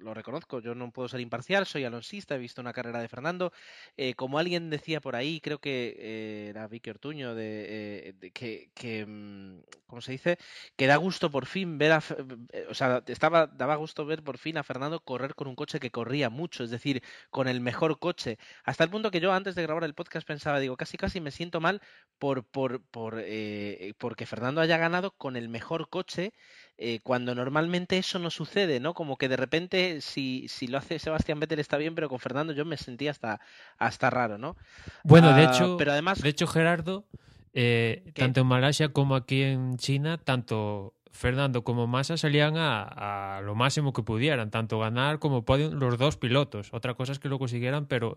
[0.00, 3.52] lo reconozco, yo no puedo ser imparcial, soy alonsista, he visto una carrera de Fernando.
[3.96, 9.06] Eh, como alguien decía por ahí, creo que eh, era Vicky Ortuño, de, que, que,
[9.06, 10.38] mm, ¿cómo se dice?
[10.76, 12.02] Que da gusto por fin ver a,
[12.68, 15.90] o sea, estaba, daba gusto ver por fin a Fernando correr con un coche que
[15.90, 18.38] corría mucho, es decir, con el mejor coche.
[18.64, 21.30] Hasta el punto que yo antes de grabar el podcast pensaba, digo, casi casi me
[21.30, 21.80] siento mal
[22.18, 23.22] por, por, por
[23.98, 26.32] porque Fernando haya ganado con el mejor coche
[26.82, 28.94] eh, cuando normalmente eso no sucede, ¿no?
[28.94, 32.54] Como que de repente si, si lo hace Sebastián Vettel está bien, pero con Fernando
[32.54, 33.38] yo me sentía hasta,
[33.76, 34.56] hasta raro, ¿no?
[35.04, 36.22] Bueno, de ah, hecho, pero además...
[36.22, 37.04] de hecho Gerardo,
[37.52, 43.54] eh, tanto en Malasia como aquí en China, tanto Fernando como Massa salían a, lo
[43.54, 46.72] máximo que pudieran, tanto ganar como podium los dos pilotos.
[46.72, 48.16] Otra cosa es que lo consiguieran, pero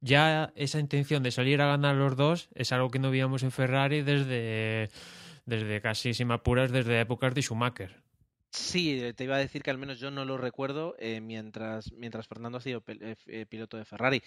[0.00, 3.50] ya esa intención de salir a ganar los dos es algo que no veíamos en
[3.50, 4.88] Ferrari desde
[5.48, 8.02] desde casi sin apuras desde épocas de Schumacher.
[8.50, 12.26] Sí, te iba a decir que al menos yo no lo recuerdo eh, mientras, mientras
[12.26, 14.22] Fernando ha sido eh, eh, piloto de Ferrari.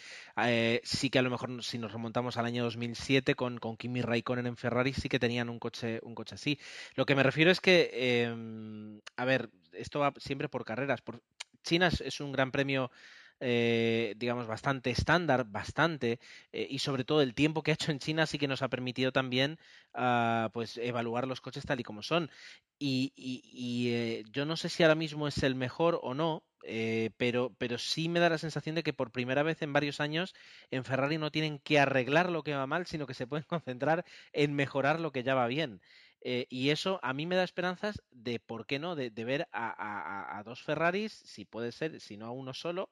[0.83, 4.45] sí que a lo mejor si nos remontamos al año 2007 con, con Kimi Raikkonen
[4.45, 6.59] en Ferrari sí que tenían un coche, un coche así.
[6.95, 7.89] Lo que me refiero es que,
[8.23, 11.01] em, a ver, esto va siempre por carreras.
[11.63, 12.91] China es un gran premio
[13.43, 16.19] eh, digamos, bastante estándar, bastante,
[16.51, 18.69] eh, y sobre todo el tiempo que ha hecho en China sí que nos ha
[18.69, 19.57] permitido también
[19.95, 22.29] ah, pues evaluar los coches tal y como son.
[22.77, 23.11] Y,
[23.89, 26.43] eh, yo no sé si ahora mismo es el mejor o no,
[27.17, 30.35] pero, pero sí me da la sensación de que por primera vez en varios años
[30.69, 34.05] en Ferrari no tienen que arreglar lo que va mal, sino que se pueden concentrar
[34.33, 35.81] en mejorar lo que ya va bien.
[36.23, 40.43] y eso a mí me da esperanzas de, ¿por qué no?, de, ver a, a,
[40.43, 42.91] dos Ferraris, si puede ser, si no a uno solo,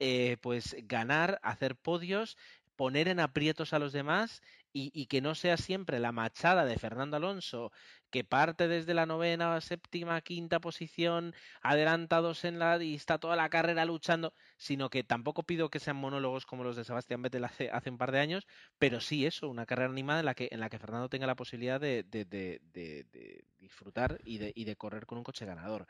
[0.00, 2.36] eh, pues ganar, hacer podios,
[2.76, 4.40] poner en aprietos a los demás
[4.72, 7.72] y, que no sea siempre la machada de Fernando Alonso
[8.10, 13.50] que parte desde la novena, séptima, quinta posición, adelantados en la y está toda la
[13.50, 17.70] carrera luchando, sino que tampoco pido que sean monólogos como los de Sebastián Vettel hace,
[17.70, 18.46] hace un par de años,
[18.78, 21.36] pero sí eso, una carrera animada en la que, en la que Fernando tenga la
[21.36, 22.04] posibilidad de,
[23.58, 25.86] disfrutar y de, y de correr con un coche ganador.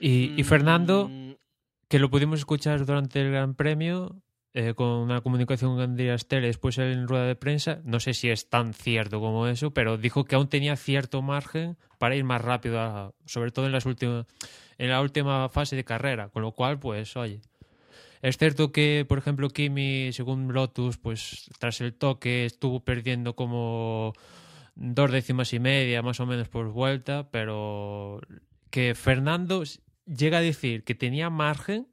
[0.00, 1.32] Y, Fernando, mm,
[1.92, 4.22] que lo pudimos escuchar durante el Gran Premio
[4.54, 7.82] eh, con una comunicación con Andreas Tele después en rueda de prensa.
[7.84, 11.76] No sé si es tan cierto como eso, pero dijo que aún tenía cierto margen
[11.98, 14.24] para ir más rápido, sobre todo en, las últimas,
[14.78, 16.30] en la última fase de carrera.
[16.30, 17.42] Con lo cual, pues, oye.
[18.22, 24.14] Es cierto que, por ejemplo, Kimi, según Lotus, pues tras el toque estuvo perdiendo como
[24.76, 28.22] dos décimas y media más o menos por vuelta, pero
[28.70, 29.62] que Fernando
[30.06, 31.88] llega a decir que tenía margen,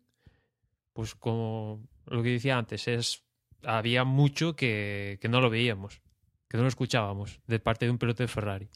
[0.93, 3.23] pues como lo que decía antes, es
[3.63, 6.01] había mucho que, no lo veíamos,
[6.47, 8.69] que no lo escuchábamos de parte de un piloto de Ferrari.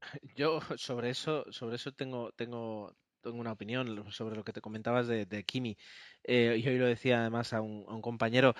[0.36, 5.06] Yo sobre eso, sobre eso tengo, tengo, tengo una opinión sobre lo que te comentabas
[5.08, 5.76] de, de Kimi.
[6.24, 8.54] Eh, y hoy lo decía además a un, compañero.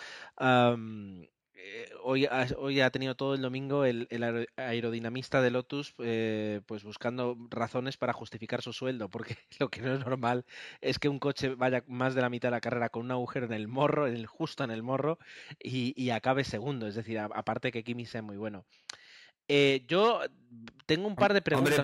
[1.58, 4.06] Eh, hoy, ha, hoy ha tenido todo el domingo el,
[4.56, 9.94] aerodinamista de Lotus eh, pues buscando razones para justificar su sueldo, porque lo que no
[9.94, 10.44] es normal
[10.82, 13.46] es que un coche vaya más de la mitad de la carrera con un agujero
[13.46, 15.18] en el morro, en el, justo en el morro,
[15.58, 16.86] y, acabe segundo.
[16.86, 18.66] Es decir, aparte que Kimi sea muy bueno.
[19.48, 20.20] Eh, yo
[20.84, 21.80] tengo un par de preguntas.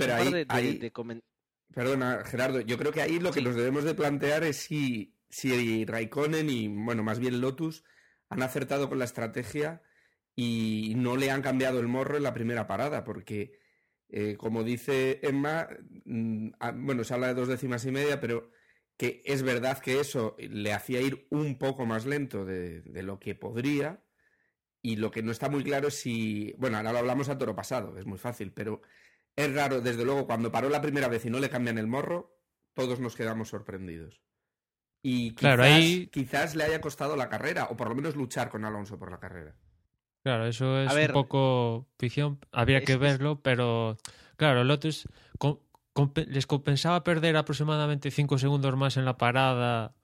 [1.74, 5.86] Perdona, Gerardo, yo creo que ahí lo que nos debemos de plantear es si, si
[5.86, 7.84] Raikkonen y, bueno, más bien Lotus
[8.32, 9.82] han acertado con la estrategia
[10.34, 13.58] y no le han cambiado el morro en la primera parada, porque,
[14.08, 15.68] eh, como dice Emma,
[16.04, 18.50] mm, bueno, se habla de dos décimas y media, pero
[18.96, 23.34] que es verdad que eso le hacía ir un poco más lento de, lo que
[23.34, 24.02] podría,
[24.80, 27.54] y lo que no está muy claro es si, bueno, ahora lo hablamos a toro
[27.54, 28.82] pasado, es muy fácil, pero
[29.36, 32.38] es raro, desde luego, cuando paró la primera vez y no le cambian el morro,
[32.74, 34.22] todos nos quedamos sorprendidos.
[35.02, 38.98] Y quizás, quizás le haya costado la carrera, o por lo menos luchar con Alonso
[38.98, 39.54] por la carrera.
[40.22, 43.98] Claro, eso es un poco ficción, habría que verlo, pero
[44.36, 45.08] claro, Lotus
[46.28, 49.94] les compensaba perder aproximadamente 5 segundos más en la parada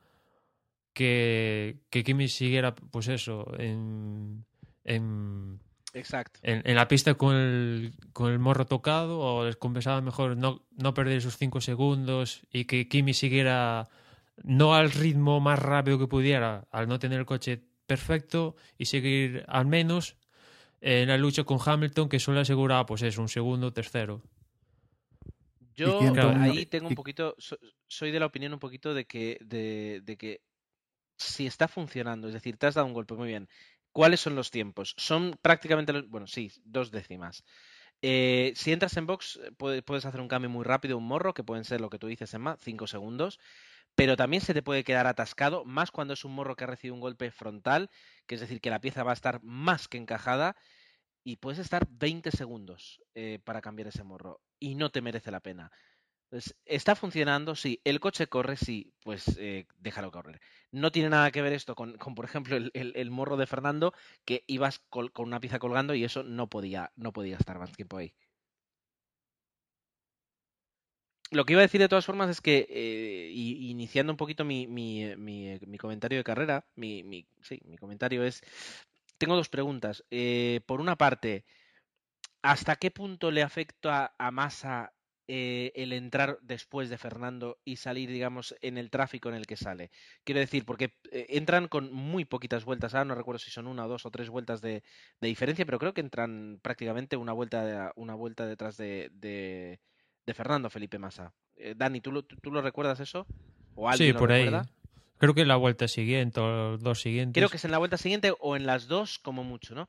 [0.92, 4.44] que, que Kimi siguiera, pues eso, en,
[4.82, 5.61] en,
[5.94, 6.40] Exacto.
[6.42, 10.94] en, la pista con el, con el morro tocado, o les compensaba mejor no, no
[10.94, 13.88] perder esos 5 segundos y que Kimi siguiera
[14.43, 19.45] no al ritmo más rápido que pudiera, al no tener el coche perfecto y seguir
[19.49, 20.16] al menos
[20.80, 24.22] en la lucha con Hamilton, que solo aseguraba, pues es un segundo, tercero.
[25.74, 26.01] Yo
[26.41, 27.36] ahí tengo un poquito,
[27.86, 30.43] soy de la opinión un poquito de que, de, que
[31.16, 33.49] si está funcionando, es decir, te has dado un golpe muy bien,
[33.93, 34.95] ¿cuáles son los tiempos?
[34.97, 37.45] Son prácticamente, los, bueno, sí, dos décimas.
[38.03, 41.64] Eh, si entras en box, puedes hacer un cambio muy rápido, un morro, que pueden
[41.64, 43.39] ser lo que tú dices, Emma, cinco segundos
[43.99, 46.94] pero también se te puede quedar atascado, más cuando es un morro que ha recibido
[46.94, 47.90] un golpe frontal,
[48.28, 50.55] que es decir, que la pieza va a estar más que encajada
[51.24, 55.40] y puedes estar 20 segundos eh, para cambiar ese morro y no te merece la
[55.40, 55.72] pena.
[56.30, 57.57] Entonces, ¿está funcionando?
[57.57, 57.80] Sí.
[57.82, 58.57] ¿El coche corre?
[58.57, 58.92] Sí.
[59.03, 60.40] Pues eh, déjalo correr.
[60.70, 63.94] No tiene nada que ver esto con, por ejemplo, el, el, el, morro de Fernando,
[64.24, 67.72] que ibas col, con una pieza colgando y eso no podía, no podía estar más
[67.72, 68.14] tiempo ahí.
[71.30, 74.66] Lo que iba a decir de todas formas es que, eh, iniciando un poquito mi,
[74.66, 78.42] mi, mi, mi comentario de carrera, mi, sí, mi comentario es,
[79.18, 80.04] tengo dos preguntas.
[80.10, 81.44] Eh, por una parte,
[82.42, 84.92] ¿hasta qué punto le afecta a Massa
[85.30, 89.56] eh, el entrar después de Fernando y salir, digamos, en el tráfico en el que
[89.58, 89.90] sale.
[90.24, 93.86] Quiero decir, porque eh, entran con muy poquitas vueltas, ahora no recuerdo si son una,
[93.86, 94.82] dos o tres vueltas de,
[95.20, 99.80] de diferencia, pero creo que entran prácticamente una vuelta, una vuelta detrás de, de,
[100.28, 101.32] de, Fernando Felipe Massa.
[101.56, 103.26] Eh, Dani, ¿tú lo, ¿tú lo recuerdas eso?
[103.74, 104.60] ¿O alguien sí, por recuerda?
[104.60, 104.68] ahí.
[105.18, 107.40] Creo que en la vuelta siguiente o los dos siguientes.
[107.40, 109.88] Creo que es en la vuelta siguiente o en las dos, como mucho, ¿no?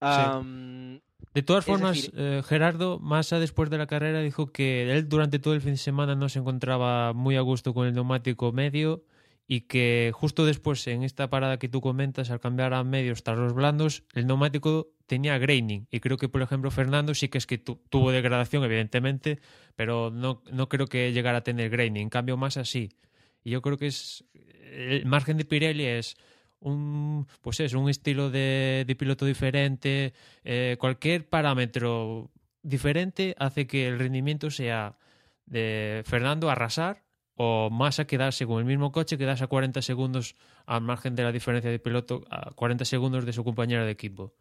[0.00, 1.00] Um,
[1.32, 2.12] de todas formas, decir...
[2.16, 5.76] eh, Gerardo Massa después de la carrera dijo que él durante todo el fin de
[5.78, 9.04] semana no se encontraba muy a gusto con el neumático medio
[9.46, 13.38] y que justo después en esta parada que tú comentas, al cambiar a medios tras
[13.38, 17.46] los blandos, el neumático tenía graining y creo que por ejemplo Fernando sí que es
[17.46, 19.40] que tu tuvo degradación evidentemente,
[19.76, 22.90] pero no, no creo que llegara a tener graining, en cambio Massa sí.
[23.42, 24.24] Y yo creo que es
[24.72, 26.16] el margen de Pirelli es
[26.60, 30.14] un pues es un estilo de, de piloto diferente,
[30.44, 32.30] eh, cualquier parámetro
[32.62, 34.96] diferente hace que el rendimiento sea
[35.44, 37.03] de Fernando arrasar
[37.36, 41.32] o Massa quedarse con el mismo coche, quedarse a 40 segundos al margen de la
[41.32, 44.34] diferencia de piloto, a 40 segundos de su compañero de equipo.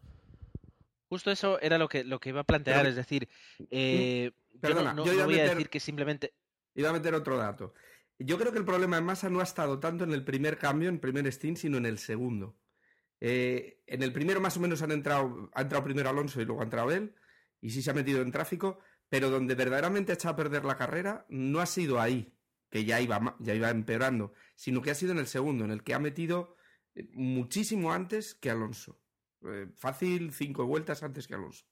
[1.09, 3.29] Justo eso era lo que, lo que iba a plantear, Pero, es decir,
[3.69, 6.33] eh, perdona, yo no, yo no a voy meter, a decir que simplemente...
[6.75, 7.73] Iba a meter otro dato.
[8.17, 10.89] Yo creo que el problema de Massa no ha estado tanto en el primer cambio,
[10.89, 12.57] en el primer stint, sino en el segundo.
[13.19, 16.61] Eh, en el primero más o menos han entrado, ha entrado primero Alonso y luego
[16.61, 17.15] ha entrado él,
[17.61, 20.77] y sí se ha metido en tráfico, pero donde verdaderamente ha echado a perder la
[20.77, 22.32] carrera no ha sido ahí,
[22.74, 25.84] que ya iba, ya iba empeorando, sino que ha sido en el segundo, en el
[25.84, 26.57] que ha metido
[26.95, 28.99] eh, muchísimo antes que Alonso.
[29.45, 31.67] Eh, fácil, cinco vueltas antes que Alonso.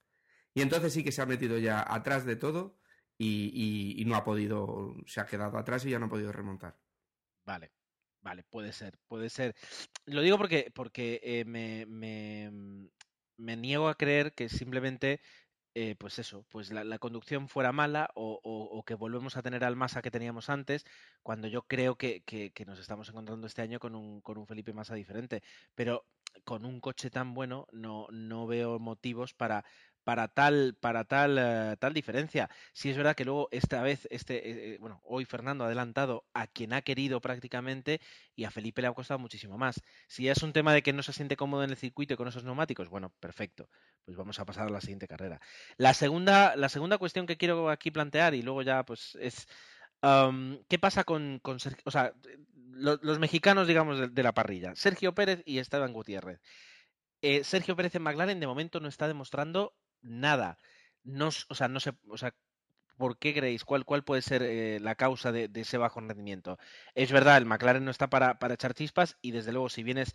[0.53, 2.77] Y entonces sí que se ha metido ya atrás de todo
[3.17, 6.77] y, no ha podido, se ha quedado atrás y ya no ha podido remontar.
[7.45, 7.71] Vale,
[8.21, 9.55] vale, puede ser, puede ser.
[10.05, 11.87] Lo digo porque, porque eh, me,
[13.57, 15.19] niego a creer que simplemente,
[15.73, 19.41] eh, pues eso, pues la, la conducción fuera mala o, o, o, que volvemos a
[19.41, 20.85] tener al Massa que teníamos antes,
[21.23, 24.47] cuando yo creo que, que, que nos estamos encontrando este año con un, con un
[24.47, 25.41] Felipe Massa diferente.
[25.75, 26.05] Pero
[26.45, 29.65] con un coche tan bueno no, no veo motivos para
[30.03, 32.49] para tal, para tal, uh, tal diferencia.
[32.73, 36.47] Sí es verdad que luego esta vez, este, eh, bueno, hoy Fernando ha adelantado a
[36.47, 38.01] quien ha querido prácticamente
[38.35, 39.81] y a Felipe le ha costado muchísimo más.
[40.07, 42.27] Si es un tema de que no se siente cómodo en el circuito y con
[42.27, 43.69] esos neumáticos, bueno, perfecto.
[44.05, 45.39] Pues vamos a pasar a la siguiente carrera.
[45.77, 49.47] La segunda, la segunda cuestión que quiero aquí plantear y luego ya pues es
[50.67, 52.13] ¿qué pasa con, con Sergio, o sea,
[52.71, 54.75] lo, los mexicanos, digamos, de, la parrilla?
[54.75, 56.41] Sergio Pérez y Esteban Gutiérrez.
[57.21, 60.57] Eh, Sergio Pérez en McLaren de momento no está demostrando nada.
[61.03, 62.33] No, o sea, no sé, o sea,
[62.97, 63.65] ¿por qué creéis?
[63.65, 66.59] ¿Cuál, cuál puede ser eh, la causa de, ese bajo rendimiento?
[66.95, 70.13] Es verdad, el McLaren no está para, para echar chispas y desde luego si vienes,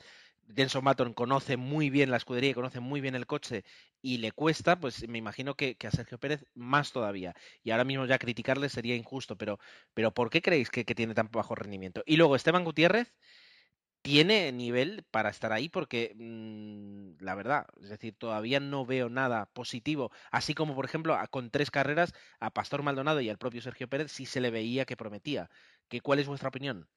[0.54, 3.64] Jenson Button conoce muy bien la escudería y conoce muy bien el coche
[4.02, 7.34] y le cuesta, pues me imagino que, que, a Sergio Pérez más todavía.
[7.64, 9.58] Y ahora mismo ya criticarle sería injusto, pero,
[9.94, 12.02] pero ¿por qué creéis que, que tiene tan bajo rendimiento?
[12.06, 13.12] Y luego Esteban Gutiérrez,
[14.06, 19.46] tiene nivel para estar ahí porque mmm, la verdad, es decir, todavía no veo nada
[19.52, 23.60] positivo, así como por ejemplo a, con tres carreras a Pastor Maldonado y al propio
[23.60, 25.50] Sergio Pérez sí se le veía que prometía.
[25.88, 26.88] ¿Que, ¿Cuál es vuestra opinión?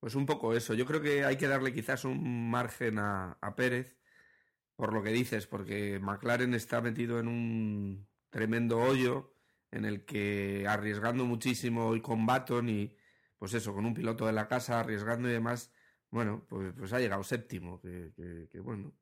[0.00, 3.54] Pues un poco eso, yo creo que hay que darle quizás un margen a, a
[3.54, 3.98] Pérez
[4.76, 9.34] por lo que dices, porque McLaren está metido en un tremendo hoyo
[9.70, 12.96] en el que arriesgando muchísimo y con Baton y
[13.36, 15.70] pues eso, con un piloto de la casa arriesgando y demás,
[16.16, 18.94] bueno, pues, pues ha llegado séptimo, que, que, que bueno,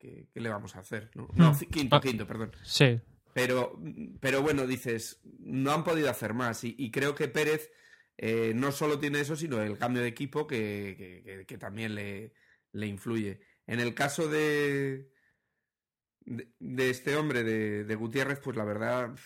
[0.00, 1.08] ¿qué le vamos a hacer?
[1.14, 2.50] No, no quinto, ah, quinto, perdón.
[2.64, 3.00] Sí.
[3.32, 3.80] Pero,
[4.18, 7.70] pero bueno, dices, no han podido hacer más y, y creo que Pérez
[8.18, 12.32] eh, no solo tiene eso, sino el cambio de equipo que, que, también le,
[12.72, 13.40] le, influye.
[13.68, 15.12] En el caso de,
[16.22, 19.16] de, de este hombre, de, de, Gutiérrez, pues la verdad,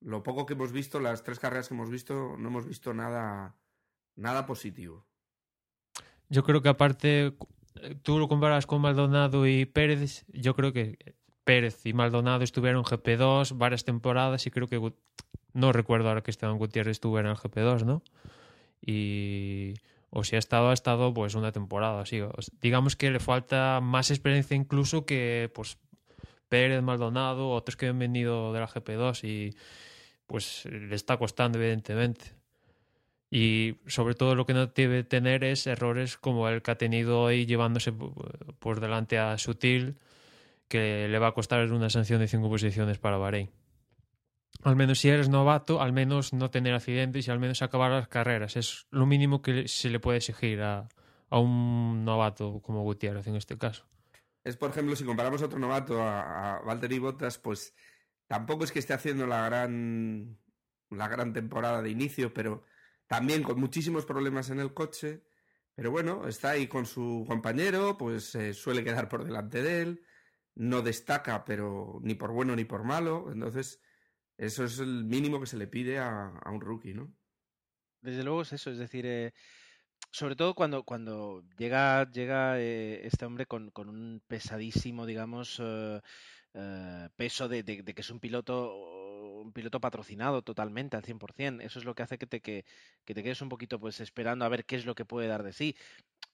[0.00, 3.56] lo poco que hemos visto, las tres carreras que hemos visto, no hemos visto nada,
[4.16, 5.08] nada positivo.
[6.28, 7.34] Yo creo que aparte,
[8.02, 10.98] tú lo comparas con Maldonado y Pérez, yo creo que
[11.44, 14.92] Pérez y Maldonado estuvieron en GP2 varias temporadas y creo que
[15.54, 18.02] no recuerdo ahora que Esteban Gutiérrez estuviera en el GP2, ¿no?
[18.80, 19.74] Y
[20.10, 22.02] o si ha estado, ha estado pues una temporada.
[22.02, 22.20] Así.
[22.60, 25.78] Digamos que le falta más experiencia incluso que pues
[26.48, 29.56] Pérez, Maldonado, otros que han venido de la GP2 y
[30.26, 32.37] pues le está costando evidentemente.
[33.30, 37.20] Y sobre todo lo que no debe tener es errores como el que ha tenido
[37.20, 39.98] hoy llevándose por delante a Sutil,
[40.68, 43.50] que le va a costar una sanción de cinco posiciones para Bahrein.
[44.64, 48.08] Al menos si eres novato, al menos no tener accidentes y al menos acabar las
[48.08, 48.56] carreras.
[48.56, 50.88] Es lo mínimo que se le puede exigir a,
[51.30, 53.86] a un novato como Gutiérrez en este caso.
[54.42, 57.74] Es, por ejemplo, si comparamos a otro novato, a, a Valtteri Bottas, pues
[58.26, 60.38] tampoco es que esté haciendo la gran,
[60.90, 62.64] la gran temporada de inicio, pero
[63.08, 65.24] también con muchísimos problemas en el coche.
[65.74, 70.02] Pero bueno, está ahí con su compañero, pues eh, suele quedar por delante de él,
[70.54, 73.30] no destaca, pero ni por bueno ni por malo.
[73.32, 73.80] Entonces,
[74.36, 77.12] eso es el mínimo que se le pide a, a un rookie, ¿no?
[78.00, 79.32] Desde luego es eso, es decir, eh,
[80.10, 86.00] sobre todo cuando, cuando llega, llega eh, este hombre con, con, un pesadísimo, digamos, eh,
[87.16, 88.97] peso de, de, que es un piloto
[89.40, 91.62] un piloto patrocinado totalmente al 100%.
[91.62, 92.64] Eso es lo que hace que te, que,
[93.04, 95.42] que te quedes un poquito pues esperando a ver qué es lo que puede dar
[95.42, 95.76] de sí.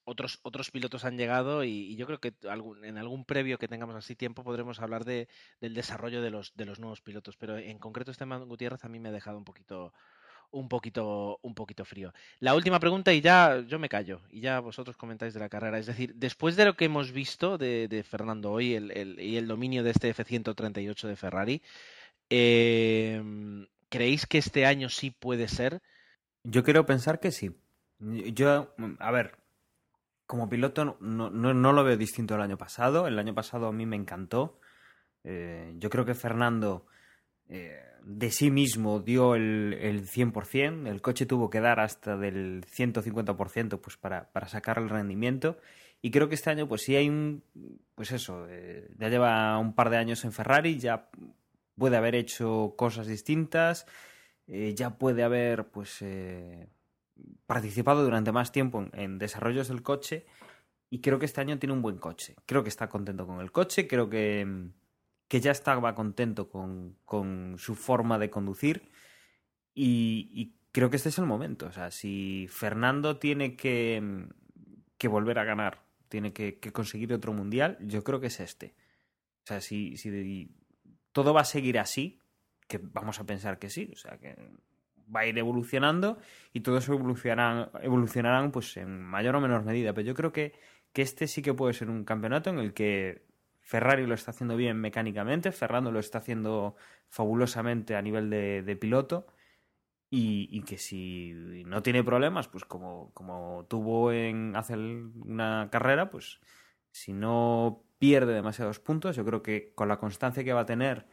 [0.05, 3.97] Otros, otros pilotos han llegado y, yo creo que algún, en algún previo que tengamos
[3.97, 5.29] así tiempo podremos hablar de,
[5.61, 7.37] del desarrollo de los, de los nuevos pilotos.
[7.37, 9.93] Pero en concreto este Gutiérrez a mí me ha dejado un poquito
[10.55, 12.13] un poquito, un poquito frío.
[12.39, 15.79] La última pregunta y ya yo me callo y ya vosotros comentáis de la carrera.
[15.79, 19.37] Es decir, después de lo que hemos visto de, de Fernando hoy el, el, y
[19.37, 21.63] el dominio de este F-138 de Ferrari,
[22.31, 23.23] eh,
[23.89, 25.81] ¿creéis que este año sí puede ser?
[26.43, 27.51] Yo quiero pensar que sí.
[27.99, 29.37] Yo, a ver,
[30.27, 33.07] como piloto no, no, no lo veo distinto al año pasado.
[33.07, 34.61] El año pasado a mí me encantó.
[35.25, 36.87] Eh, yo creo que Fernando...
[37.49, 42.65] Eh, de sí mismo dio el, el 100%, el coche tuvo que dar hasta del
[42.67, 45.59] 150% pues para, para sacar el rendimiento
[46.03, 47.43] y creo que este año pues sí hay un,
[47.95, 51.09] pues eso, eh, ya lleva un par de años en Ferrari, ya
[51.77, 53.87] puede haber hecho cosas distintas,
[54.47, 56.69] eh, ya puede haber pues eh,
[57.47, 60.27] participado durante más tiempo en, desarrollos del coche
[60.91, 63.53] y creo que este año tiene un buen coche, creo que está contento con el
[63.53, 64.71] coche, creo que
[65.29, 68.91] que ya estaba contento con, con su forma de conducir
[69.75, 71.67] y, creo que este es el momento.
[71.67, 74.27] O sea, si Fernando tiene que,
[74.99, 78.75] que volver a ganar, tiene que, conseguir otro mundial, yo creo que es este.
[79.45, 79.97] O sea, si
[81.15, 82.19] todo va a seguir así,
[82.67, 84.37] que vamos a pensar que sí, o sea, que
[85.15, 86.19] va a ir evolucionando
[86.53, 89.95] y todos evolucionarán, evolucionarán pues en mayor o menor medida.
[89.95, 90.53] Pero yo creo que,
[90.93, 93.23] que este sí que puede ser un campeonato en el que
[93.61, 96.75] Ferrari lo está haciendo bien mecánicamente, Fernando lo está haciendo
[97.09, 99.29] fabulosamente a nivel de, piloto
[100.11, 106.11] y, y, que si no tiene problemas, pues como, como tuvo en hace una carrera,
[106.11, 106.41] pues
[106.91, 111.07] si no pierde demasiados puntos, yo creo que con la constancia que va a tener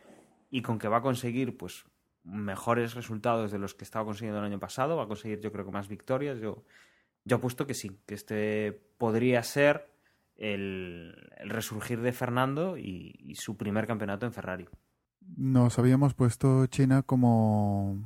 [0.49, 1.85] y con que va a conseguir pues
[2.25, 5.63] mejores resultados de los que estaba consiguiendo el año pasado, va a conseguir yo creo
[5.63, 6.65] que más victorias, yo,
[7.23, 9.89] yo apuesto que sí, que este podría ser
[10.35, 11.15] el,
[11.45, 14.67] resurgir de Fernando y, su primer campeonato en Ferrari.
[15.37, 18.03] Nos habíamos puesto China como,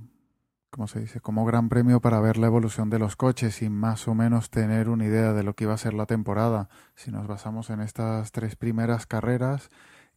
[0.76, 1.21] ¿cómo se dice?
[1.21, 4.89] Como gran premio para ver la evolución de los coches y más o menos tener
[4.89, 6.67] una idea de lo que iba a ser la temporada.
[6.95, 9.69] Si nos basamos en estas tres primeras carreras,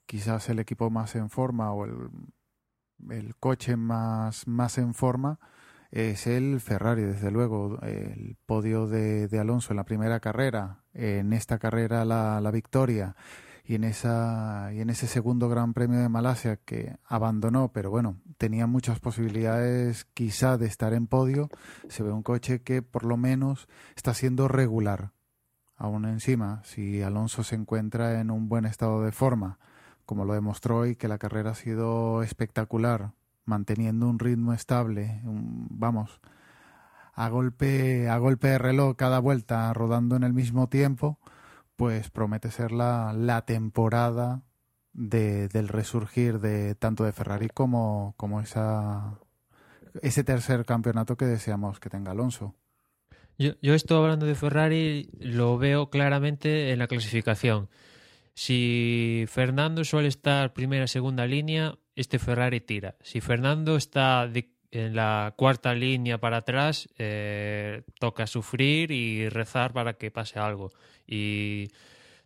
[0.06, 5.38] quizás el equipo más en forma o el, coche más, más en forma
[5.92, 7.78] es el Ferrari, desde luego.
[7.82, 13.14] El podio de, de Alonso en la primera carrera, en esta carrera la, la, victoria
[13.68, 18.16] y en, esa, y en ese segundo Gran Premio de Malasia que abandonó, pero bueno,
[18.38, 21.50] tenía muchas posibilidades quizá de estar en podio.
[21.90, 25.12] Se ve un coche que por lo menos está siendo regular.
[25.76, 29.58] Aún encima, si Alonso se encuentra en un buen estado de forma,
[30.06, 33.12] como lo demostró hoy, que la carrera ha sido espectacular,
[33.44, 36.22] manteniendo un ritmo estable, un, vamos,
[37.12, 41.18] a golpe, a golpe de reloj cada vuelta, rodando en el mismo tiempo,
[41.78, 44.42] pues promete ser la, la temporada
[44.92, 49.20] de, del resurgir de tanto de Ferrari como, como esa,
[50.02, 52.56] ese tercer campeonato que deseamos que tenga Alonso.
[53.38, 57.68] Yo, yo estoy hablando de Ferrari, lo veo claramente en la clasificación.
[58.34, 62.96] Si Fernando suele estar primera segunda línea, este Ferrari tira.
[63.02, 69.72] Si Fernando está de, en la cuarta línea para atrás, eh, toca sufrir y rezar
[69.72, 70.70] para que pase algo.
[71.06, 71.68] Y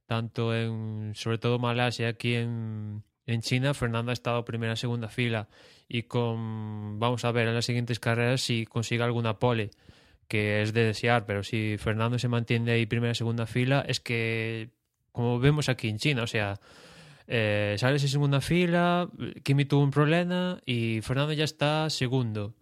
[0.06, 5.48] tanto en, sobre todo Malasia, aquí en, en China, Fernando ha estado primera, segunda fila.
[5.88, 9.70] Y con, vamos a ver en las siguientes carreras si consigue alguna pole
[10.32, 14.70] que es de desear, pero si Fernando se mantiene ahí primera segunda fila, es que,
[15.12, 16.58] como vemos aquí en China, o sea,
[17.26, 19.08] eh, sales en segunda fila,
[19.42, 22.54] Kimi tuvo un problema y Fernando ya está segundo.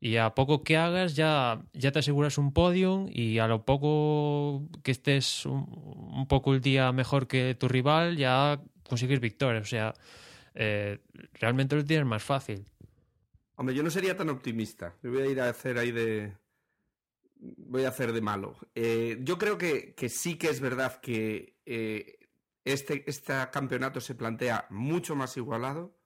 [0.00, 4.68] Y a poco que hagas ya, ya te aseguras un podium y a lo poco
[4.84, 9.62] que estés un, poco el día mejor que tu rival ya consigues victorias.
[9.62, 9.94] O sea,
[10.54, 11.00] eh,
[11.34, 12.64] realmente lo tienes más fácil.
[13.56, 14.94] Hombre, yo no sería tan optimista.
[15.02, 16.32] Yo voy a ir a hacer ahí de.
[17.40, 18.56] Voy a hacer de malo.
[18.76, 22.17] Eh, yo creo que, que, sí que es verdad que eh,
[22.72, 25.96] este, este, campeonato se plantea mucho más igualado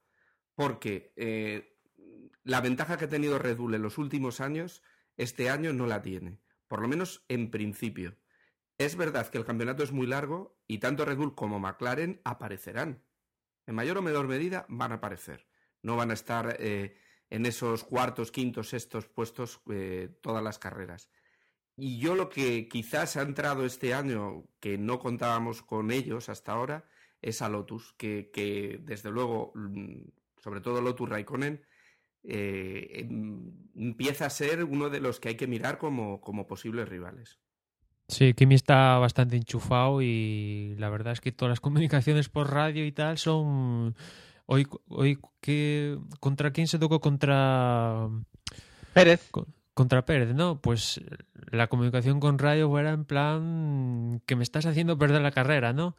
[0.54, 1.78] porque eh,
[2.44, 4.82] la ventaja que ha tenido Red Bull en los últimos años,
[5.16, 6.40] este año no la tiene.
[6.68, 8.16] Por lo menos en principio.
[8.78, 13.02] Es verdad que el campeonato es muy largo y tanto Red Bull como McLaren aparecerán.
[13.66, 15.46] En mayor o menor medida van a aparecer.
[15.82, 16.96] No van a estar eh,
[17.30, 21.10] en esos cuartos, quintos, sextos puestos eh, todas las carreras.
[21.76, 26.52] Y yo lo que quizás ha entrado este año, que no contábamos con ellos hasta
[26.52, 26.84] ahora,
[27.22, 30.02] es a Lotus, que, que desde luego, mm,
[30.42, 31.62] sobre todo Lotus Raikkonen,
[32.24, 36.88] eh, em, empieza a ser uno de los que hay que mirar como, como posibles
[36.88, 37.38] rivales.
[38.08, 42.84] Sí, Kimi está bastante enchufado y la verdad es que todas las comunicaciones por radio
[42.84, 43.96] y tal son...
[44.44, 47.00] Hoy, hoy que ¿contra quién se tocó?
[47.00, 48.08] Contra...
[48.92, 49.30] Pérez.
[49.74, 50.60] Contra Pérez, ¿no?
[50.60, 51.00] Pues
[51.50, 55.96] la comunicación con radio era en plan que me estás haciendo perder la carrera, ¿no?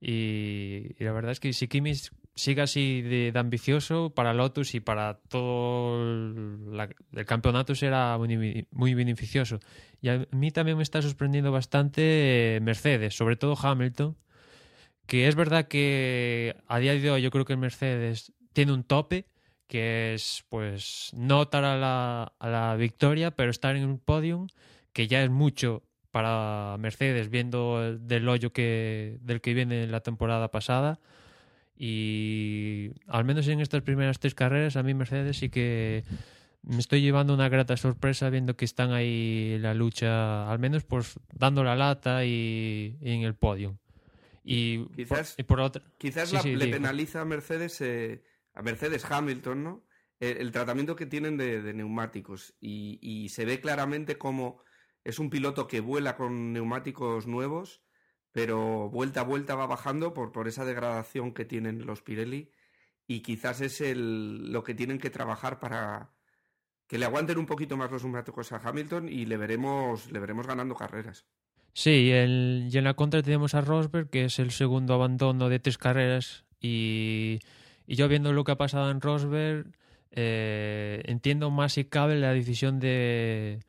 [0.00, 1.92] Y, la verdad es que si Kimi
[2.34, 9.58] sigue así de, ambicioso para Lotus y para todo el, campeonato será muy, muy, beneficioso.
[10.00, 14.16] Y a mí también me está sorprendiendo bastante Mercedes, sobre todo Hamilton,
[15.06, 18.84] que es verdad que a día de hoy yo creo que el Mercedes tiene un
[18.84, 19.26] tope,
[19.66, 24.48] que es pues no estar a la, a la victoria, pero estar en un podium,
[24.92, 30.50] que ya es mucho para Mercedes viendo del hoyo que, del que viene la temporada
[30.50, 30.98] pasada.
[31.76, 36.04] Y al menos en estas primeras tres carreras, a mí Mercedes sí que
[36.62, 41.20] me estoy llevando una grata sorpresa viendo que están ahí la lucha, al menos pues
[41.32, 43.78] dando la lata y, y en el podio.
[44.42, 46.76] Y quizás, por, y por otra, quizás sí, la, sí, le digo.
[46.76, 48.22] penaliza a Mercedes, eh,
[48.56, 49.86] a Mercedes Hamilton, ¿no?
[50.18, 52.54] El, tratamiento que tienen de, neumáticos.
[52.58, 54.62] Y, y, se ve claramente como
[55.04, 57.86] es un piloto que vuela con neumáticos nuevos
[58.36, 62.50] pero vuelta a vuelta va bajando por, por esa degradación que tienen los Pirelli
[63.06, 66.10] y quizás es el, lo que tienen que trabajar para
[66.86, 70.46] que le aguanten un poquito más los neumáticos a Hamilton y le veremos, le veremos
[70.46, 71.24] ganando carreras.
[71.72, 75.58] Sí, el, y en la contra tenemos a Rosberg, que es el segundo abandono de
[75.58, 77.38] tres carreras y,
[77.86, 79.66] y yo viendo lo que ha pasado en Rosberg,
[80.12, 83.60] eh, entiendo más si cabe la decisión de,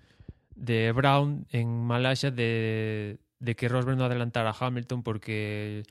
[0.55, 5.83] de Brown en Malasia de de que Rosberg no adelantara a Hamilton porque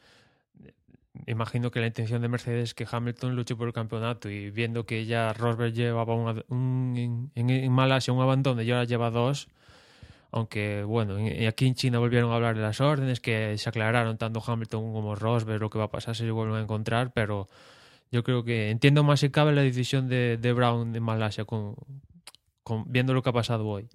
[1.27, 4.29] imagino que la intención de Mercedes es que Hamilton luche por el campeonato.
[4.29, 8.85] Y viendo que ya Rosberg llevaba un, un en, en, Malasia un abandono y ahora
[8.85, 9.49] lleva dos
[10.33, 11.17] aunque bueno,
[11.49, 15.15] aquí en China volvieron a hablar de las órdenes que se aclararon tanto Hamilton como
[15.15, 17.49] Rosberg lo que va a pasar si se vuelven a encontrar pero
[18.11, 21.77] yo creo que entiendo más si cabe la decisión de, de Brown en Malasia con,
[22.63, 23.89] con, viendo lo que ha pasado hoy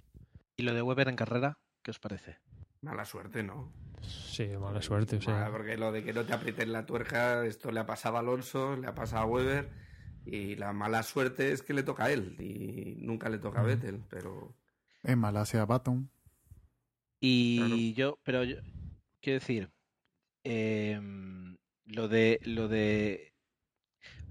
[0.57, 1.57] ¿y lo de Weber en carrera?
[1.81, 2.37] ¿qué os parece?
[2.81, 3.71] Mala suerte, ¿no?
[4.01, 5.17] Sí, mala suerte.
[5.17, 5.49] O sea...
[5.51, 8.75] Porque lo de que no te aprieten la tuerca, esto le ha pasado a Alonso,
[8.75, 9.69] le ha pasado a Weber,
[10.25, 13.63] y la mala suerte es que le toca a él, y nunca le toca a
[13.63, 14.55] Vettel, pero...
[15.03, 16.09] En Malasia, Baton.
[17.19, 17.75] Y claro.
[17.75, 18.57] yo, pero yo,
[19.19, 19.69] quiero decir,
[20.43, 20.99] eh,
[21.85, 23.30] lo de lo de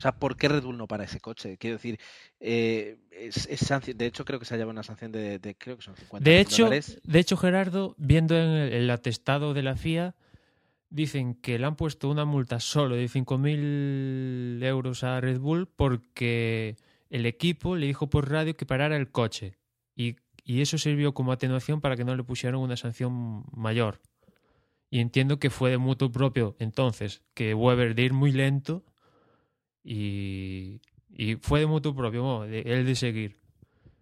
[0.00, 1.58] o sea, ¿por qué Red Bull no para ese coche?
[1.58, 2.00] Quiero decir,
[2.40, 5.54] eh, es, es sanción, de hecho creo que se ha llevado una sanción de, de
[5.56, 6.98] creo que son 50 de hecho, dólares.
[7.04, 10.14] De hecho, Gerardo, viendo en el, el, atestado de la FIA,
[10.88, 16.76] dicen que le han puesto una multa solo de 5.000 euros a Red Bull porque
[17.10, 19.58] el equipo le dijo por radio que parara el coche.
[19.94, 24.00] Y, y eso sirvió como atenuación para que no le pusieran una sanción mayor.
[24.88, 28.82] Y entiendo que fue de mutuo propio entonces, que Weber de ir muy lento
[29.82, 32.42] y, y fue de mutuo propio, ¿no?
[32.42, 33.38] de, el de seguir.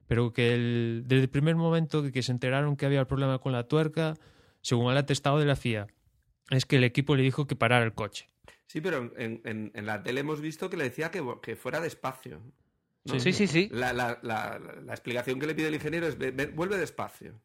[0.06, 3.52] Pero que el, desde el primer momento que se enteraron que había el problema con
[3.52, 4.14] la tuerca,
[4.62, 5.86] según el atestado de la FIA,
[6.50, 8.28] es que el equipo le dijo que parara el coche.
[8.66, 11.80] Sí, pero en, en, en la tele hemos visto que le decía que, que fuera
[11.80, 12.40] despacio.
[13.04, 13.18] ¿no?
[13.18, 13.68] Sí, sí, sí.
[13.72, 17.40] La, la, la, la, explicación que le pide el ingeniero es ve, ve, vuelve despacio.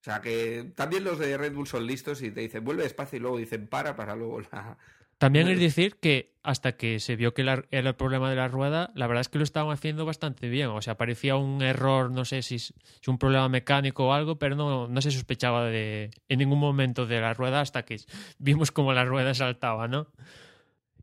[0.00, 3.18] O sea que también los de Red Bull son listos y te dicen vuelve despacio
[3.18, 4.78] y luego dicen para para luego la,
[5.20, 8.90] También es decir que hasta que se vio que era el problema de la rueda,
[8.94, 10.68] la verdad es que lo estaban haciendo bastante bien.
[10.68, 12.72] O sea, parecía un error, no sé si es
[13.06, 17.20] un problema mecánico o algo, pero no, no se sospechaba de, en ningún momento de
[17.20, 17.98] la rueda hasta que
[18.38, 20.06] vimos como la rueda saltaba, ¿no?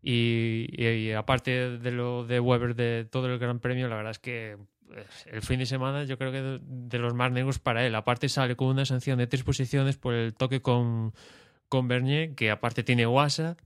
[0.02, 4.58] Y, aparte de lo de Weber de todo el Gran Premio, la verdad es que
[4.88, 7.94] pues, el fin de semana yo creo que de, los más negros para él.
[7.94, 11.14] Aparte sale con una sanción de tres posiciones por el toque con,
[11.70, 13.58] con Bernier, que aparte tiene guasa,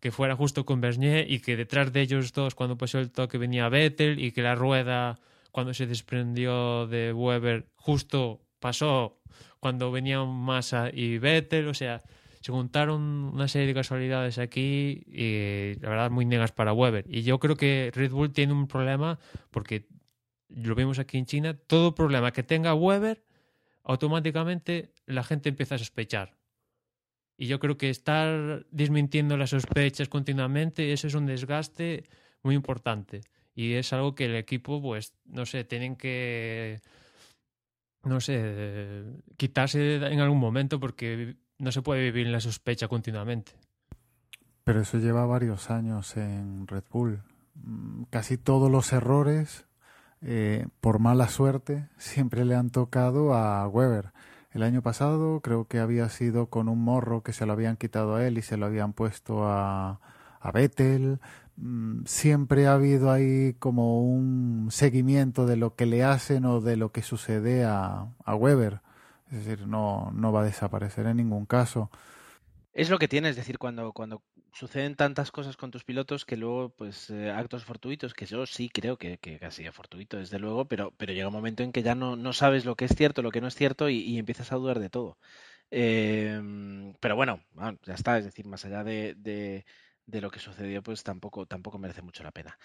[0.00, 3.38] que fuera justo con Bernier y que detrás de ellos dos cuando pasó el toque
[3.38, 5.18] venía Vettel y que la rueda
[5.50, 9.20] cuando se desprendió de Weber justo pasó
[9.60, 12.02] cuando venían Massa y Vettel, o sea,
[12.40, 13.00] se juntaron
[13.32, 17.04] una serie de casualidades aquí y la verdad muy negas para Weber.
[17.08, 19.86] Y yo creo que Red Bull tiene un problema porque
[20.48, 23.24] lo vimos aquí en China, todo problema que tenga Weber,
[23.84, 26.41] automáticamente la gente empieza a sospechar.
[27.36, 32.04] Y yo creo que estar desmintiendo las sospechas continuamente, eso es un desgaste
[32.42, 33.22] muy importante.
[33.54, 36.80] Y es algo que el equipo, pues, no sé, tienen que,
[38.04, 39.04] no sé,
[39.36, 43.52] quitarse en algún momento porque no se puede vivir en la sospecha continuamente.
[44.64, 47.22] Pero eso lleva varios años en Red Bull.
[47.54, 49.66] Mm, casi todos los errores,
[50.20, 54.12] eh, por mala suerte, siempre le han tocado a Weber.
[54.52, 58.16] El año pasado creo que había sido con un morro que se lo habían quitado
[58.16, 59.98] a él y se lo habían puesto a,
[60.40, 61.20] a Vettel.
[61.56, 66.76] Mm, siempre ha habido ahí como un seguimiento de lo que le hacen o de
[66.76, 68.80] lo que sucede a, a Weber.
[69.30, 71.90] Es decir, no, no va a desaparecer en ningún caso.
[72.74, 74.22] Es lo que tiene, es decir, cuando, cuando
[74.54, 78.70] suceden tantas cosas con tus pilotos que luego, pues, eh, actos fortuitos, que yo sí
[78.70, 81.82] creo que, que casi es fortuito, desde luego, pero, pero llega un momento en que
[81.82, 84.52] ya no, no sabes lo que es cierto, lo que no es cierto y, empiezas
[84.52, 85.18] a dudar de todo.
[85.70, 87.42] Em, pero bueno,
[87.84, 92.02] ya está, es decir, más allá de, de, lo que sucedió, pues tampoco, tampoco merece
[92.02, 92.58] mucho la pena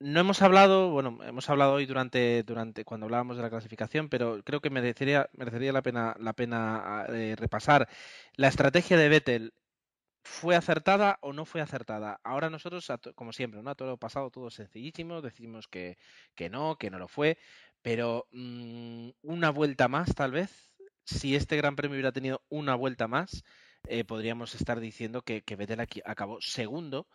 [0.00, 4.42] no hemos hablado, bueno, hemos hablado hoy durante, durante cuando hablábamos de la clasificación, pero
[4.44, 7.88] creo que merecería, merecería la pena, la pena eh, repasar.
[8.36, 9.54] La estrategia de Vettel
[10.22, 12.20] fue acertada o no fue acertada.
[12.22, 13.74] Ahora nosotros, como siempre, ¿no?
[13.74, 15.98] Todo lo pasado, todo sencillísimo, decimos que,
[16.34, 17.38] que no, que no lo fue,
[17.82, 20.70] pero mm, una vuelta más, tal vez,
[21.04, 23.44] si este Gran Premio hubiera tenido una vuelta más,
[23.88, 27.08] eh, podríamos estar diciendo que, que Vettel aquí acabó segundo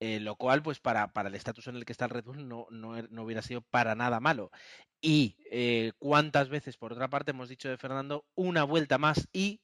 [0.00, 2.48] eh, lo cual, pues para, para el estatus en el que está el Red Bull
[2.48, 4.50] no, no, no hubiera sido para nada malo.
[5.00, 9.60] Y eh, cuántas veces, por otra parte, hemos dicho de Fernando, una vuelta más y,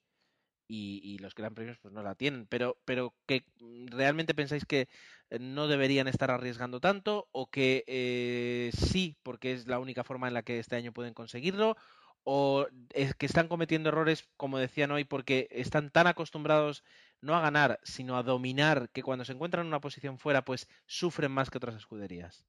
[0.68, 2.46] y, los Gran Premios pues no la tienen.
[2.46, 4.88] Pero, pero que mm, realmente pensáis que
[5.30, 10.34] eh, no deberían estar arriesgando tanto o que sí, porque es la única forma en
[10.34, 11.76] la que este año pueden conseguirlo
[12.24, 16.84] o es que están cometiendo errores, como decían hoy, porque están tan acostumbrados
[17.22, 20.68] no a ganar, sino a dominar, que cuando se encuentran en una posición fuera, pues
[20.86, 22.44] sufren más que otras escuderías.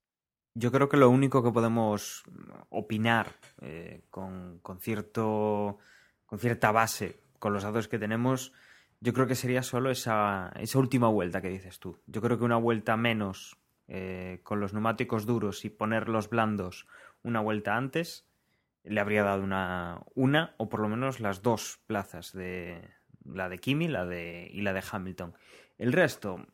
[0.54, 2.22] Yo creo que lo único que podemos
[2.68, 5.78] opinar eh, con, cierto,
[6.26, 8.52] con cierta base, con los datos que tenemos,
[9.00, 11.98] yo creo que sería solo esa, esa última vuelta que dices tú.
[12.06, 13.56] Yo creo que una vuelta menos
[13.88, 16.86] eh, con los neumáticos duros y poner los blandos
[17.22, 18.26] una vuelta antes
[18.84, 22.90] le habría dado una, una o por lo menos las dos plazas de
[23.24, 25.34] la de Kimi la de, y la de Hamilton.
[25.78, 26.46] El resto,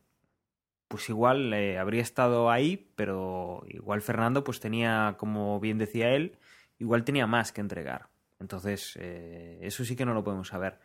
[0.87, 6.37] pues igual eh, habría estado ahí, pero igual Fernando pues tenía, como bien decía él,
[6.79, 8.09] igual tenía más que entregar.
[8.39, 10.79] Entonces, eh, eso sí que no lo podemos saber.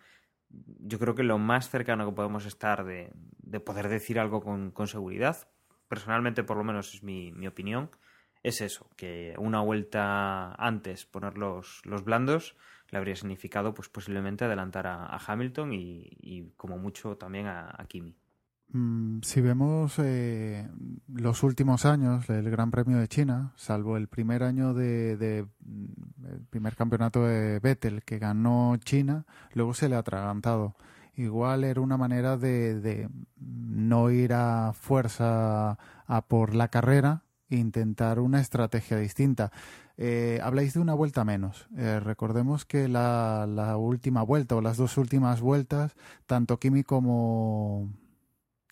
[0.48, 4.70] Yo creo que lo más cercano que podemos estar de, de poder decir algo con,
[4.70, 5.48] con, seguridad,
[5.88, 7.90] personalmente por lo menos es mi, mi opinión,
[8.42, 12.56] es eso, que una vuelta antes poner los, los blandos
[12.90, 18.16] le habría significado pues posiblemente adelantar a, Hamilton y, como mucho también a, Kimi.
[18.68, 20.68] Mm, si vemos eh,
[21.12, 26.40] los últimos años del Gran Premio de China, salvo el primer año de, mm, el
[26.50, 30.74] primer campeonato de Vettel que ganó China, luego se le ha atragantado.
[31.14, 38.18] Igual era una manera de, de no ir a fuerza a por la carrera, intentar
[38.18, 39.50] una estrategia distinta.
[39.98, 41.68] Eh, habláis de una vuelta menos.
[41.76, 47.92] Eh, recordemos que la, última vuelta o las dos últimas vueltas, tanto Kimi como,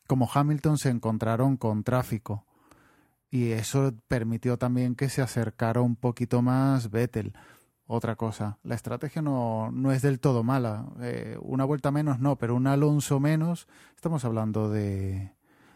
[0.06, 2.44] como Hamilton se encontraron con tráfico.
[3.30, 7.32] Y eso permitió también que se acercara un poquito más Vettel.
[7.86, 10.86] Otra cosa, la estrategia no, no es del todo mala.
[11.00, 15.32] Eh, una vuelta menos no, pero un Alonso menos, estamos hablando de,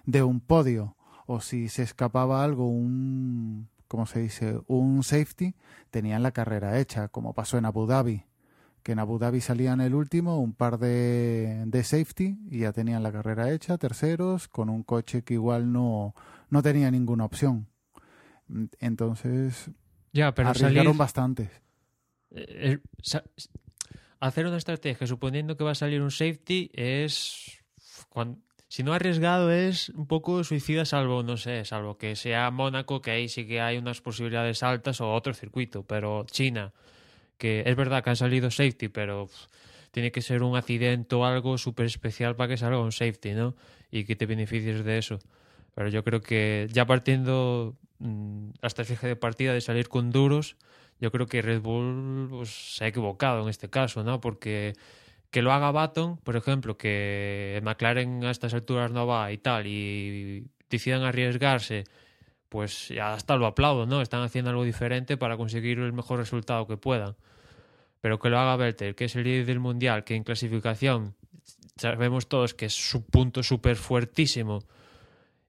[0.06, 0.96] de un podio
[1.26, 4.60] o si se escapaba algo, un, ¿cómo se dice?
[4.66, 5.54] Un safety,
[5.90, 8.24] tenían la carrera hecha, como pasó en Abu Dhabi.
[8.82, 13.02] que en Abu Dhabi salían el último, un par de, de safety y ya tenían
[13.02, 16.14] la carrera hecha, terceros, con un coche que igual no,
[16.48, 17.66] no tenía ninguna opción.
[18.80, 19.70] Entonces,
[20.12, 21.50] ya, pero arriesgaron bastantes.
[22.30, 22.78] Eh,
[23.12, 23.22] eh,
[24.20, 27.58] hacer una estrategia suponiendo que va a salir un safety es...
[28.08, 33.00] Cuando, si no arriesgado es un poco suicida salvo, no sé, salvo que sea Mónaco,
[33.00, 36.72] que ahí sí que hay unas posibilidades altas o otro circuito, pero China,
[37.38, 39.28] que es verdad que han salido safety, pero
[39.90, 43.56] tiene que ser un accidente o algo súper especial para que salga un safety, ¿no?
[43.90, 45.18] Y que te beneficies de eso.
[45.74, 50.56] Pero yo creo que ya partiendo mm, la estrategia de partida de salir con duros,
[51.00, 54.20] yo creo que Red Bull pues, se ha equivocado en este caso, ¿no?
[54.20, 54.74] Porque
[55.30, 59.66] que lo haga Baton, por ejemplo, que McLaren a estas alturas no va y tal,
[59.66, 61.84] y decidan arriesgarse,
[62.48, 64.00] pues ya hasta lo aplaudo, ¿no?
[64.00, 67.16] Están haciendo algo diferente para conseguir el mejor resultado que puedan.
[68.00, 71.14] Pero que lo haga Vettel, que es el líder del mundial, que en clasificación
[71.76, 74.60] sabemos todos que es su punto súper fuertísimo,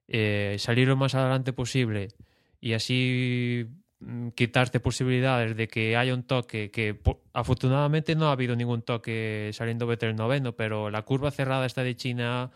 [0.08, 2.08] eh, salir lo más adelante posible
[2.60, 3.66] y así
[4.34, 6.98] quitarte posibilidades de que haya un toque, que
[7.32, 11.96] afortunadamente no ha habido ningún toque saliendo Vettel noveno, pero la curva cerrada está de
[11.96, 12.50] China,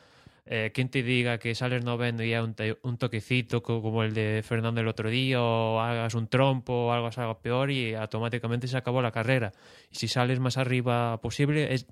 [0.47, 4.43] eh, quien te diga que sales noveno y hay un, un, toquecito como el de
[4.43, 8.77] Fernando el otro día, o hagas un trompo o algo, algo peor y automáticamente se
[8.77, 9.53] acabó la carrera.
[9.91, 11.87] Y si sales más arriba posible, es,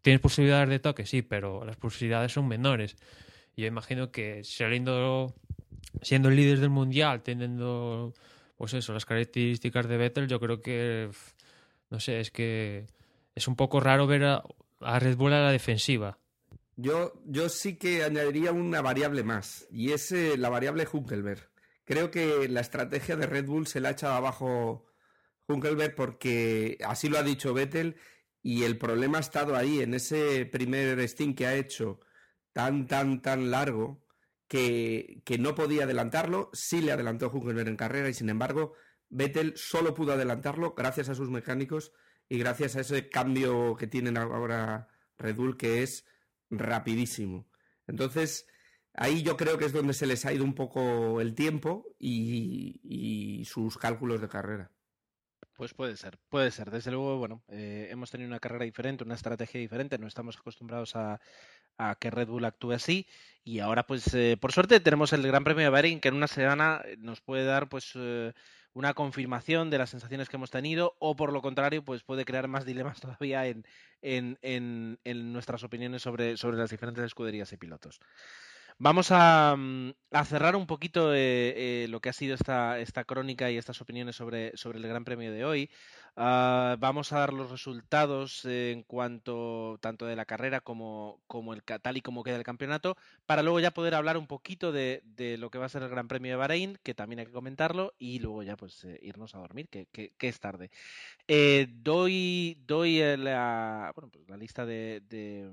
[0.00, 2.96] tienes posibilidades de toque, sí, pero las posibilidades son menores.
[3.56, 5.34] Yo imagino que saliendo,
[6.02, 8.14] siendo el líder del mundial, teniendo
[8.56, 11.10] pues eso, las características de Vettel, yo creo que,
[11.90, 12.86] no sé, es que
[13.34, 14.42] es un poco raro ver a,
[14.98, 16.18] Red Bull a la defensiva.
[16.76, 21.48] Yo, yo sí que añadiría una variable más, y es eh, la variable Hunkelberg.
[21.84, 24.86] Creo que la estrategia de Red Bull se la ha echado abajo
[25.46, 27.96] Hunkelberg porque así lo ha dicho Vettel
[28.42, 32.00] y el problema ha estado ahí, en ese primer stint que ha hecho
[32.52, 34.03] tan, tan, tan largo,
[34.54, 38.74] que, no podía adelantarlo, sí le adelantó Hülkenberg en carrera y sin embargo
[39.08, 41.92] Vettel solo pudo adelantarlo gracias a sus mecánicos
[42.28, 44.88] y gracias a ese cambio que tienen ahora
[45.18, 46.06] Red Bull que es
[46.50, 47.48] rapidísimo.
[47.88, 48.46] Entonces,
[48.94, 53.42] ahí yo creo que es donde se les ha ido un poco el tiempo y,
[53.46, 54.70] sus cálculos de carrera.
[55.54, 56.70] Pues puede ser, puede ser.
[56.70, 60.96] Desde luego, bueno, eh, hemos tenido una carrera diferente, una estrategia diferente, no estamos acostumbrados
[60.96, 61.20] a,
[61.78, 63.06] a que Red Bull actúe así.
[63.44, 66.26] Y ahora, pues, eh, por suerte, tenemos el Gran Premio de Bahrein, que en una
[66.28, 68.32] semana eh, nos puede dar, pues, eh,
[68.72, 72.48] una confirmación de las sensaciones que hemos tenido, o por lo contrario, pues puede crear
[72.48, 73.66] más dilemas todavía en,
[74.02, 78.00] en, en, nuestras opiniones sobre, sobre las diferentes escuderías y pilotos.
[78.78, 83.58] Vamos a, mm, a, cerrar un poquito lo que ha sido esta, esta crónica y
[83.58, 85.70] estas opiniones sobre, sobre el Gran Premio de hoy.
[86.16, 91.64] Ah, vamos a dar los resultados en cuanto tanto de la carrera como, como el
[91.64, 92.96] tal y como queda el campeonato,
[93.26, 95.02] para luego ya poder hablar un poquito de,
[95.38, 97.94] lo que va a ser el Gran Premio de Bahrein, que también hay que comentarlo,
[97.98, 99.88] y luego ya pues eh, irnos a dormir, que,
[100.20, 100.70] es tarde.
[101.28, 105.50] Eh, doy doy la, bueno, pues, la lista de, de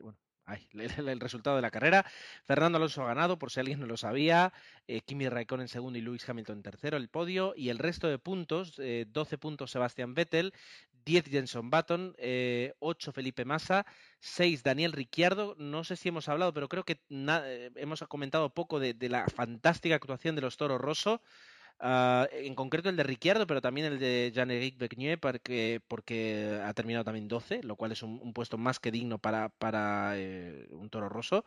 [0.00, 0.18] bueno,
[0.74, 2.04] El, resultado de la carrera.
[2.44, 4.52] Fernando Alonso ha ganado, por si alguien no lo sabía.
[4.86, 7.54] Eh, Kimi Raikkonen en segundo y Lewis Hamilton en tercero, el podio.
[7.56, 10.52] Y el resto de puntos, 12 eh, puntos Sebastián Vettel,
[11.04, 12.74] 10 Jenson Button, 8 eh,
[13.12, 13.86] Felipe Massa,
[14.20, 15.54] 6 Daniel Ricciardo.
[15.58, 17.00] No sé si hemos hablado, pero creo que
[17.76, 21.22] hemos comentado poco de, de, la fantástica actuación de los Toros Rosso.
[21.78, 26.72] Ah, en concreto el de Ricciardo, pero también el de Jean-Éric Becnier, porque, porque ha
[26.72, 30.88] terminado también 12, lo cual es un, puesto más que digno para, para eh, un
[30.88, 31.44] toro roso.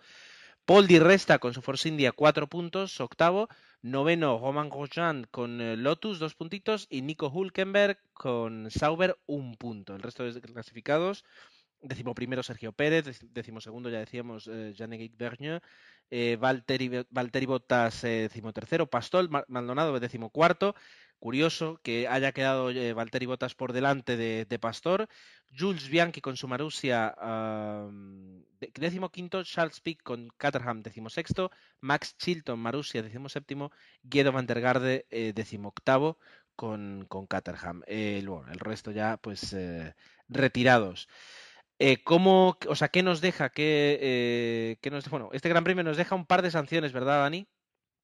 [0.66, 3.50] Paul Di Resta con su Force India 4 puntos, octavo.
[3.82, 6.86] Noveno, Roman Grosjean con eh, Lotus, dos puntitos.
[6.92, 9.96] Y Nico Hulkenberg con Sauber, un punto.
[9.96, 11.26] El resto de clasificados
[11.82, 15.62] Décimo primero Sergio Pérez, décimo segundo ya decíamos eh, Jean-Éric Vergne,
[16.12, 20.76] eh, Valtteri, Valtteri Bottas eh, tercero, Pastol Maldonado décimo cuarto,
[21.20, 25.08] curioso que haya quedado eh, Valtteri Bottas por delante de, Pastor,
[25.58, 27.16] Jules Bianchi con su Marussia
[28.74, 33.72] décimo quinto, Charles Pick con Caterham décimo sexto, Max Chilton Marussia décimo séptimo,
[34.04, 35.06] Guido van der Garde
[35.36, 36.18] décimo octavo
[36.56, 37.84] con, con Caterham.
[37.88, 39.56] bueno, el resto ya pues
[40.28, 41.08] retirados.
[41.82, 43.50] Eh, ¿cómo, o sea, ¿qué nos deja?
[43.50, 47.48] ¿Qué, eh, nos, bueno, este Gran Premio nos deja un par de sanciones, ¿verdad, Dani?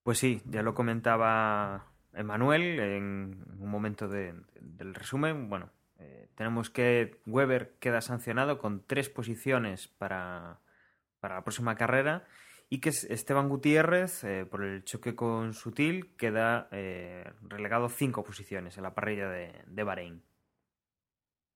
[0.03, 5.49] Pues sí, ya lo comentaba Emanuel en un momento del resumen.
[5.49, 10.61] Bueno, eh, tenemos que Weber queda sancionado con tres posiciones para,
[11.21, 12.25] la próxima carrera
[12.69, 16.69] y que Esteban Gutiérrez, por el choque con Sutil, queda
[17.41, 20.23] relegado cinco posiciones en la parrilla de, de Bahrein.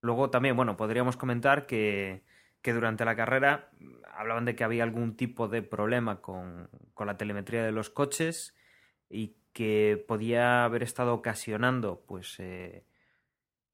[0.02, 2.24] Luego también, bueno, podríamos comentar que,
[2.62, 3.70] que durante la carrera
[4.14, 8.56] hablaban de que había algún tipo de problema con, con la telemetría de los coches
[9.10, 12.86] y que podía haber estado ocasionando pues eh,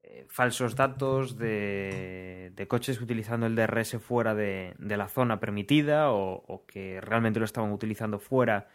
[0.02, 6.12] eh, falsos datos de, de, coches utilizando el DRS fuera de, de la zona permitida
[6.12, 8.68] o, que realmente lo estaban utilizando fuera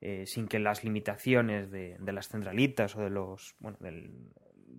[0.00, 4.32] eh, sin que las limitaciones de, de, las centralitas o de los bueno, del,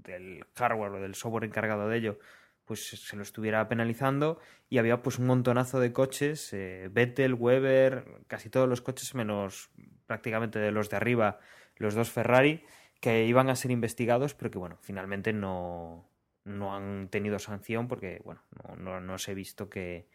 [0.08, 2.20] del hardware o del software encargado de ello
[2.68, 4.40] pues se lo estuviera penalizando
[4.70, 9.72] y había pues un montonazo de coches, eh, Vettel, Weber, casi todos los coches menos
[10.06, 11.40] prácticamente de los de arriba,
[11.78, 12.64] los dos Ferrari,
[13.00, 16.10] que iban a ser investigados, pero que bueno, finalmente no,
[16.44, 20.10] no han tenido sanción porque bueno, no, no, no se ha visto que,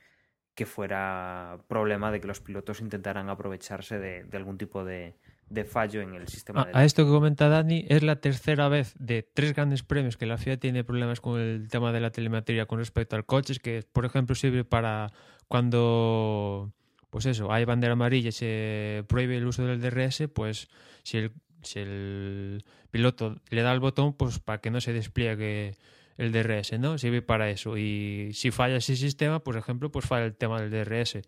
[0.55, 5.17] que fuera problema de que los pilotos intentaran aprovecharse de, de algún tipo de,
[5.53, 6.63] de fallo en el sistema.
[6.63, 6.71] A, de...
[6.75, 10.39] a, esto que comenta Dani, es la tercera vez de tres grandes premios que la
[10.39, 14.05] FIA tiene problemas con el tema de la telemetría con respecto al coche, que por
[14.05, 15.13] ejemplo sirve para
[15.49, 16.73] cuando,
[17.11, 20.69] pues eso, hay bandera amarilla y se prohíbe el uso del DRS, pues
[21.03, 21.33] si el,
[21.63, 25.77] si el piloto le da el botón, pues para que no se despliegue
[26.17, 26.97] el DRS, ¿no?
[26.97, 27.77] Sirve para eso.
[27.77, 31.19] Y si falla ese sistema, por ejemplo, pues falla el tema del DRS.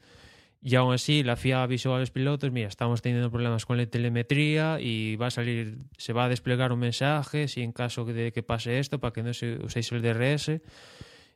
[0.67, 3.85] Y aún así, la FIA avisó a los pilotos, mira, estamos teniendo problemas con la
[3.85, 8.33] telemetría y va a salir, se va a desplegar un mensaje si en caso de
[8.33, 10.63] que pase esto, para que no se uséis el DRS.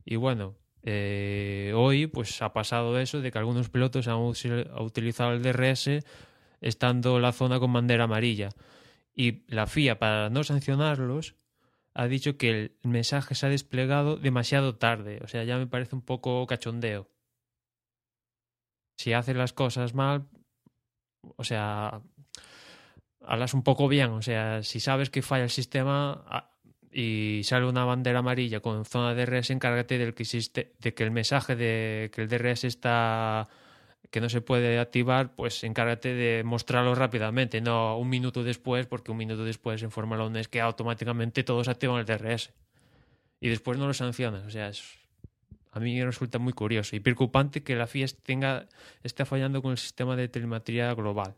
[0.07, 5.43] Y bueno, eh, hoy pues ha pasado eso de que algunos pilotos han utilizado el
[5.43, 5.91] DRS
[6.63, 8.49] estando la zona con bandera amarilla.
[9.15, 11.35] Y la FIA, para no sancionarlos,
[11.93, 15.21] ha dicho que el mensaje se ha desplegado demasiado tarde.
[15.23, 17.11] O sea, ya me parece un poco cachondeo
[18.99, 20.27] si haces las cosas mal,
[21.37, 22.03] o sea,
[23.25, 26.51] hablas un poco bien, o sea, si sabes que falla el sistema
[26.91, 30.25] y sale una bandera amarilla con zona de DRS, encárgate del que
[30.81, 33.49] de que el mensaje de que el DRS está
[34.11, 39.13] que no se puede activar, pues encárgate de mostrarlo rápidamente, no un minuto después, porque
[39.13, 42.53] un minuto después en Fórmula 1 es que automáticamente todos activan el DRS
[43.41, 44.99] y después no lo sancionas, o sea, es
[45.71, 48.67] a mí me resulta muy curioso y preocupante que la FIA tenga,
[49.03, 51.35] esté fallando con el sistema de telemetría global.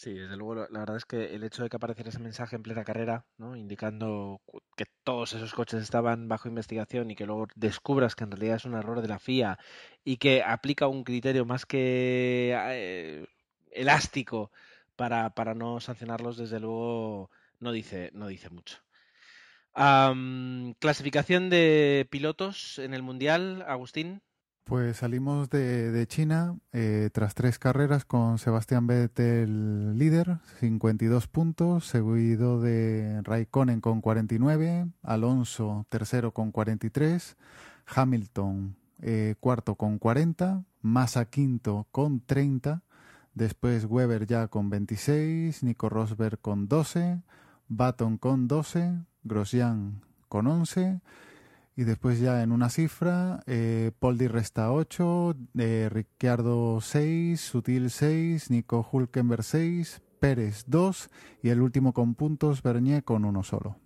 [0.00, 2.62] Sí, desde luego, la verdad es que el hecho de que apareciera ese mensaje en
[2.62, 3.54] plena carrera, ¿no?
[3.54, 4.40] indicando
[4.74, 8.64] que todos esos coches estaban bajo investigación y que luego descubras que en realidad es
[8.64, 9.58] un error de la FIA
[10.02, 13.26] y que aplica un criterio más que eh,
[13.72, 14.50] elástico
[14.96, 18.78] para, para no sancionarlos, desde luego no dice, no dice mucho.
[19.74, 24.22] Clasificación de pilotos en el Mundial, Agustín.
[24.64, 31.86] Pues salimos de, de China eh, tras tres carreras con Sebastián Vettel líder, 52 puntos,
[31.86, 37.36] seguido de Raikkonen con 49, Alonso tercero con 43,
[37.86, 42.82] Hamilton eh, cuarto con 40, Massa quinto con 30,
[43.34, 47.22] después Weber ya con 26, Nico Rosberg con 12,
[47.66, 51.00] Baton con 12, Grosjean con 11
[51.80, 58.50] y después ya en una cifra, eh, Poldi resta 8, eh, Ricciardo 6, Sutil 6,
[58.50, 61.08] Nico Hulkenberg 6, Pérez 2
[61.42, 63.78] y el último con puntos, Bernier con uno solo.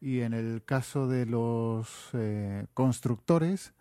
[0.00, 3.74] Y en el caso de los eh, constructores,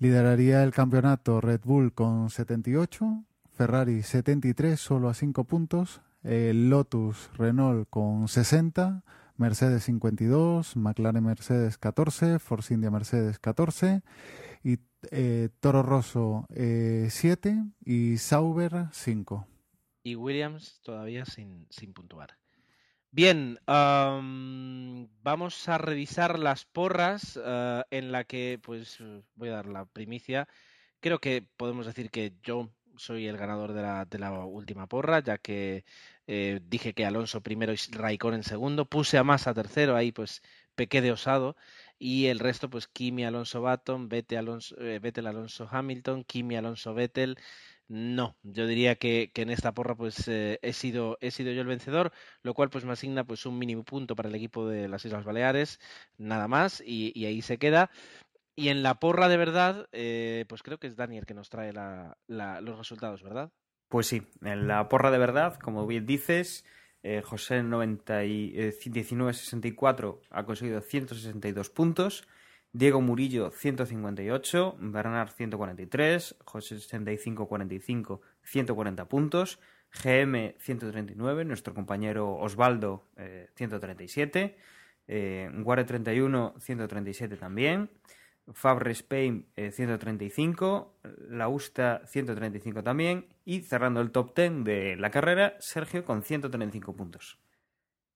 [0.00, 3.22] lideraría el campeonato Red Bull con 78,
[3.52, 9.04] Ferrari 73, solo a 5 puntos, Lotus Renault con 60,
[9.40, 14.02] Mercedes 52, McLaren Mercedes 14, Force India Mercedes 14
[14.62, 14.80] y
[15.10, 19.48] eh, Toro Rosso eh, 7 y Sauber 5.
[20.02, 22.36] Y Williams todavía sin, sin puntuar.
[23.12, 28.98] Bien, vamos a revisar las porras uh, en la que, pues,
[29.36, 30.48] voy a dar la primicia.
[31.00, 32.70] Creo que podemos decir que yo
[33.00, 35.84] soy el ganador de la, de la última porra, ya que
[36.26, 40.42] eh, dije que Alonso primero y Raikkonen segundo, puse a Massa tercero, ahí pues
[40.74, 41.56] pequé de osado,
[41.98, 46.92] y el resto pues Kimi Alonso Baton, Vettel Alonso, eh, Vettel Alonso Hamilton, Kimi Alonso
[46.94, 47.38] Vettel,
[47.88, 51.66] no, yo diría que, en esta porra pues eh, he sido he sido yo el
[51.66, 55.04] vencedor, lo cual pues me asigna pues un mínimo punto para el equipo de las
[55.04, 55.80] Islas Baleares,
[56.18, 57.90] nada más, y ahí se queda.
[58.56, 61.72] Y en la porra de verdad, eh, pues creo que es Daniel que nos trae
[61.72, 63.52] la, la, los resultados, ¿verdad?
[63.88, 66.64] Pues sí, en la porra de verdad, como bien dices,
[67.02, 72.28] eh, José 90 y, eh, 1964 ha conseguido 162 puntos,
[72.72, 79.58] Diego Murillo 158, Bernard 143, José 65-45 140 puntos,
[79.92, 84.56] GM 139, nuestro compañero Osvaldo eh, 137,
[85.08, 87.90] eh, Guare 31, 137 también.
[88.52, 90.94] Fabre Spain 135,
[91.28, 96.94] La Usta 135 también y cerrando el top 10 de la carrera, Sergio con 135
[96.94, 97.38] puntos.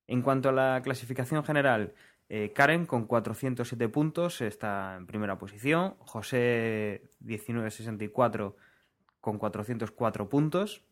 [0.07, 1.95] En cuanto a la clasificación general,
[2.29, 8.57] eh, Karen con 407 puntos está en primera posición, José 1964
[9.21, 10.83] con 404 puntos,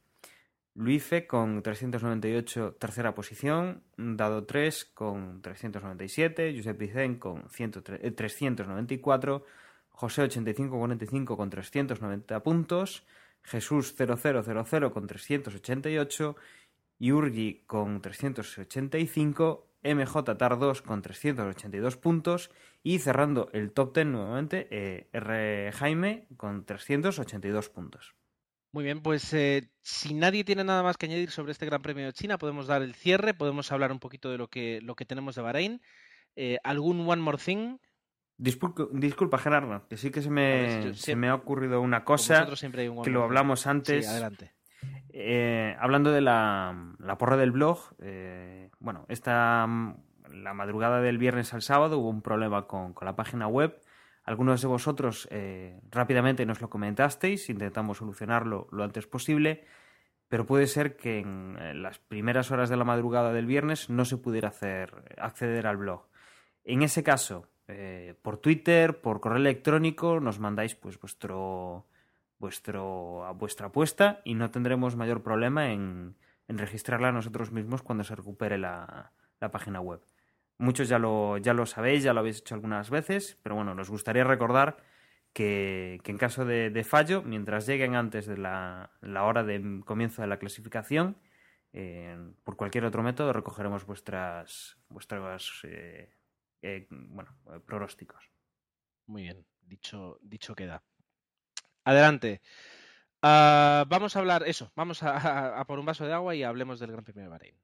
[0.75, 9.43] Luife con 398 tercera posición, Dado 3 con 397, Josep Vicen con 394, eh,
[9.91, 13.05] José 8545 con 390 puntos,
[13.43, 16.37] Jesús 0000 con 388,
[16.99, 22.51] Yurgi con 385, MJ Tar 2 con 382 puntos
[22.83, 25.71] y cerrando el top 10 nuevamente eh, R.
[25.73, 28.15] Jaime con 382 puntos.
[28.73, 32.07] Muy bien, pues eh, si nadie tiene nada más que añadir sobre este Gran Premio
[32.07, 35.05] de China, podemos dar el cierre, podemos hablar un poquito de lo que, lo que
[35.05, 35.83] tenemos de Bahrein.
[36.37, 37.77] Eh, ¿Algún one more thing?
[38.39, 42.47] Disculpa, Gerardo, que sí que se me, se me ha ocurrido una cosa
[43.05, 44.09] que lo hablamos antes.
[44.09, 44.55] adelante.
[45.11, 47.95] Eh, hablando de la, la, porra del blog,
[48.81, 49.69] bueno, esta
[50.33, 53.79] la madrugada del viernes al sábado hubo un problema con, con la página web
[54.25, 59.65] algunos de vosotros eh, rápidamente nos lo comentasteis, intentamos solucionarlo lo antes posible,
[60.29, 64.17] pero puede ser que en las primeras horas de la madrugada del viernes no se
[64.17, 66.07] pudiera hacer, acceder al blog.
[66.65, 71.87] En ese caso, eh, por Twitter, por correo electrónico, nos mandáis pues vuestro,
[72.39, 76.17] vuestro, vuestra apuesta y no tendremos mayor problema en,
[76.49, 79.11] en registrarla nosotros mismos cuando se recupere la
[79.51, 80.01] página web.
[80.63, 83.91] Muchos ya lo, ya lo sabéis, ya lo habéis hecho algunas veces, pero bueno, nos
[83.91, 84.77] gustaría recordar
[85.33, 90.39] que, en caso de, fallo, mientras lleguen antes de la, hora de comienzo de la
[90.39, 91.19] clasificación,
[91.73, 96.15] eh, por cualquier otro método recogeremos vuestras, vuestras eh,
[96.63, 97.37] eh, bueno,
[97.67, 98.31] pronósticos.
[99.07, 100.85] Muy bien, dicho, dicho queda.
[101.83, 102.41] Adelante.
[103.21, 106.79] Ah, vamos a hablar, eso, vamos a, a, por un vaso de agua y hablemos
[106.79, 107.57] del Gran Premio de Bahrein.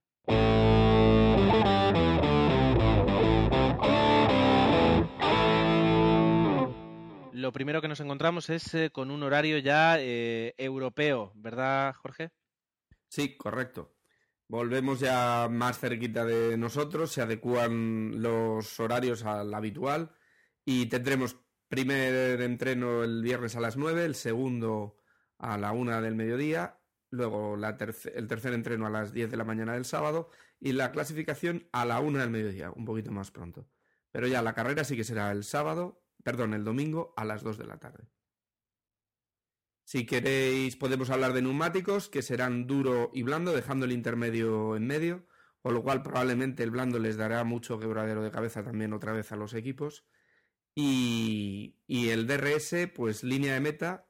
[7.38, 12.32] Lo primero que nos encontramos es eh, con un horario ya eh, europeo, ¿verdad, Jorge?
[13.06, 13.94] Sí, correcto.
[14.48, 20.10] Volvemos ya más cerquita de nosotros, se adecúan los horarios al habitual
[20.64, 21.36] y tendremos
[21.68, 24.96] primer entreno el viernes a las 9, el segundo
[25.38, 26.80] a la 1 del mediodía,
[27.10, 31.68] luego el tercer entreno a las 10 de la mañana del sábado y la clasificación
[31.70, 33.68] a la 1 del mediodía, un poquito más pronto.
[34.10, 37.58] Pero ya la carrera sí que será el sábado perdón, el domingo a las 2
[37.58, 38.08] de la tarde.
[39.84, 44.86] Si queréis podemos hablar de neumáticos que serán duro y blando, dejando el intermedio en
[44.86, 45.26] medio,
[45.62, 49.32] con lo cual probablemente el blando les dará mucho quebradero de cabeza también otra vez
[49.32, 50.04] a los equipos.
[50.74, 54.06] Y, el DRS, pues línea de meta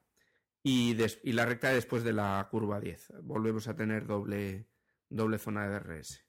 [0.62, 3.12] y, y, la recta después de la curva 10.
[3.22, 4.66] Volvemos a tener doble,
[5.08, 6.27] doble zona de DRS.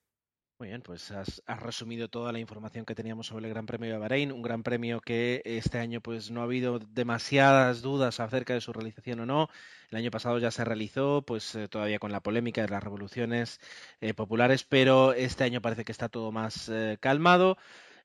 [0.59, 3.97] Muy bien, pues has, resumido toda la información que teníamos sobre el Gran Premio de
[3.97, 8.59] Bahrein, un Gran Premio que este año pues no ha habido demasiadas dudas acerca de
[8.59, 9.49] su realización o no.
[9.89, 13.61] El año pasado ya se realizó, pues eh, todavía con la polémica de las revoluciones
[14.01, 17.57] eh, populares, pero este año parece que está todo más eh, calmado.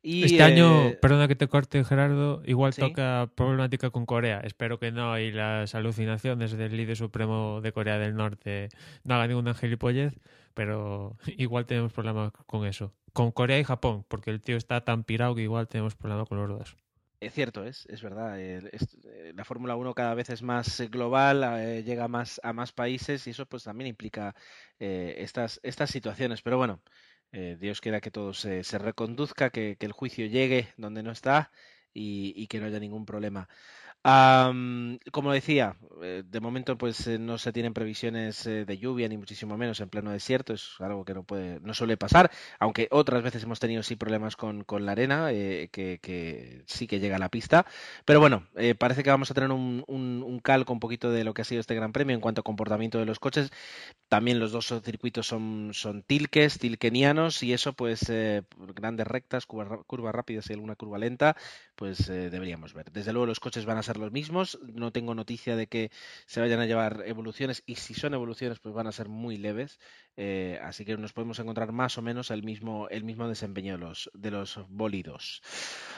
[0.06, 4.40] Y, este año, perdona que te corte Gerardo, igual toca problemática con Corea.
[4.44, 8.68] Espero que no y las alucinaciones del líder supremo de Corea del Norte
[9.02, 10.14] no hagan ninguna gilipollez
[10.54, 12.94] pero igual tenemos problemas con eso.
[13.12, 16.38] Con Corea y Japón, porque el tío está tan pirado que igual tenemos problemas con
[16.38, 16.76] los dos.
[17.20, 18.38] Es cierto, es, es verdad.
[18.38, 23.26] Eh, la Fórmula 1 cada vez es más global, eh, llega más a más países
[23.26, 24.34] y eso pues también implica
[24.78, 26.42] eh, estas, estas situaciones.
[26.42, 26.82] Pero bueno,
[27.32, 31.50] Dios quiera que todo se, se reconduzca, que, el juicio llegue donde no está
[31.92, 33.48] y que no haya ningún problema
[34.04, 39.16] como decía, eh, de momento pues eh, no se tienen previsiones eh, de lluvia ni
[39.16, 43.22] muchísimo menos en pleno desierto, es algo que no puede, no suele pasar, aunque otras
[43.22, 47.64] veces hemos tenido sí problemas con, la arena, que, sí que llega a la pista,
[48.04, 48.46] pero bueno,
[48.78, 51.60] parece que vamos a tener un, un, calco un poquito de lo que ha sido
[51.60, 53.52] este Gran Premio en cuanto a comportamiento de los coches,
[54.08, 55.72] también los dos circuitos son,
[56.06, 58.12] tilques, tilkenianos y eso pues
[58.74, 61.36] grandes rectas, curvas rápidas y alguna curva lenta,
[61.74, 62.90] pues deberíamos ver.
[62.92, 64.58] Desde luego los coches van a ser los mismos.
[64.62, 65.90] No tengo noticia de que
[66.26, 69.78] se vayan a llevar evoluciones y si son evoluciones pues van a ser muy leves.
[70.16, 73.78] Eh, así que nos podemos encontrar más o menos el mismo, el mismo desempeño de
[73.78, 75.42] los, de los bólidos.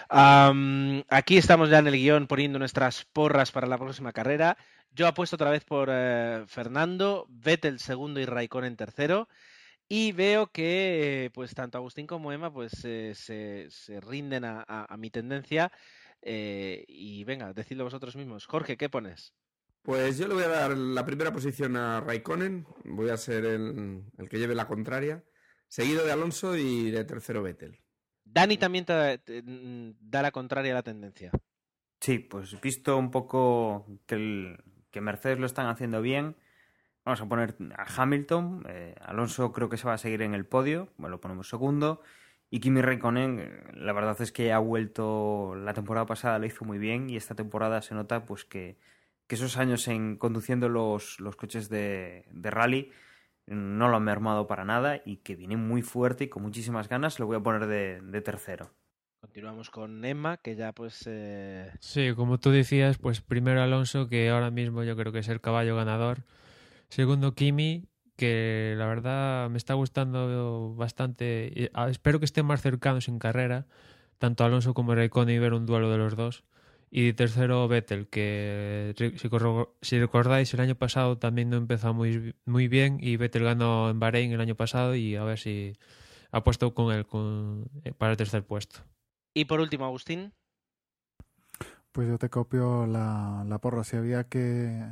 [0.09, 4.57] aquí estamos ya en el guion poniendo nuestras porras para la próxima carrera.
[4.93, 9.29] Yo apuesto otra vez por eh, Fernando, Vettel segundo y Raikkonen tercero.
[9.89, 15.71] Y veo que pues tanto Agustín como Emma pues se, se, rinden a, mi tendencia.
[16.23, 18.47] Eh, y venga, decidlo vosotros mismos.
[18.47, 19.33] Jorge, ¿qué pones?
[19.83, 22.67] Pues yo le voy a dar la primera posición a Raikkonen.
[22.85, 25.25] Voy a ser el, el que lleve la contraria.
[25.69, 27.81] Seguido de Alonso y de tercero Vettel.
[28.25, 29.21] Dani también te,
[30.01, 31.31] da la contraria a la tendencia.
[32.01, 34.57] Sí, pues visto un poco que,
[34.91, 36.37] que Mercedes lo están haciendo bien,
[37.07, 38.67] vamos a poner a Hamilton.
[38.69, 42.03] Eh, Alonso creo que se va a seguir en el podio, bueno, lo ponemos segundo.
[42.51, 46.65] Y Kimi Raikkonen, eh, la verdad es que ha vuelto, la temporada pasada lo hizo
[46.65, 48.77] muy bien y esta temporada se nota pues que,
[49.27, 52.93] que esos años en conduciendo los, los coches de, de rally
[53.47, 57.21] no lo han mermado para nada y que viene muy fuerte y con muchísimas ganas,
[57.21, 58.73] lo voy a poner de, tercero.
[59.21, 61.05] Continuamos con Emma, que ya pues...
[61.07, 61.71] Eh...
[61.79, 65.41] Sí, como tú decías, pues primero Alonso, que ahora mismo yo creo que es el
[65.41, 66.25] caballo ganador.
[66.89, 71.71] Segundo Kimi, que la verdad me está gustando bastante.
[71.89, 73.67] Espero que estén más cercanos en carrera,
[74.19, 76.45] tanto Alonso como Raikkonen y ver un duelo de los dos.
[76.91, 78.95] Y tercero, Vettel, que
[79.83, 83.99] si, recordáis, el año pasado también no empezó muy, muy bien y Vettel ganó en
[83.99, 85.77] Bahrein el año pasado y a ver si
[86.31, 87.07] ha puesto con él
[87.85, 88.81] eh, para el tercer puesto.
[89.35, 90.33] Y por último, Agustín.
[91.93, 93.85] Pues yo te copio la, la porra.
[93.85, 94.83] Si había que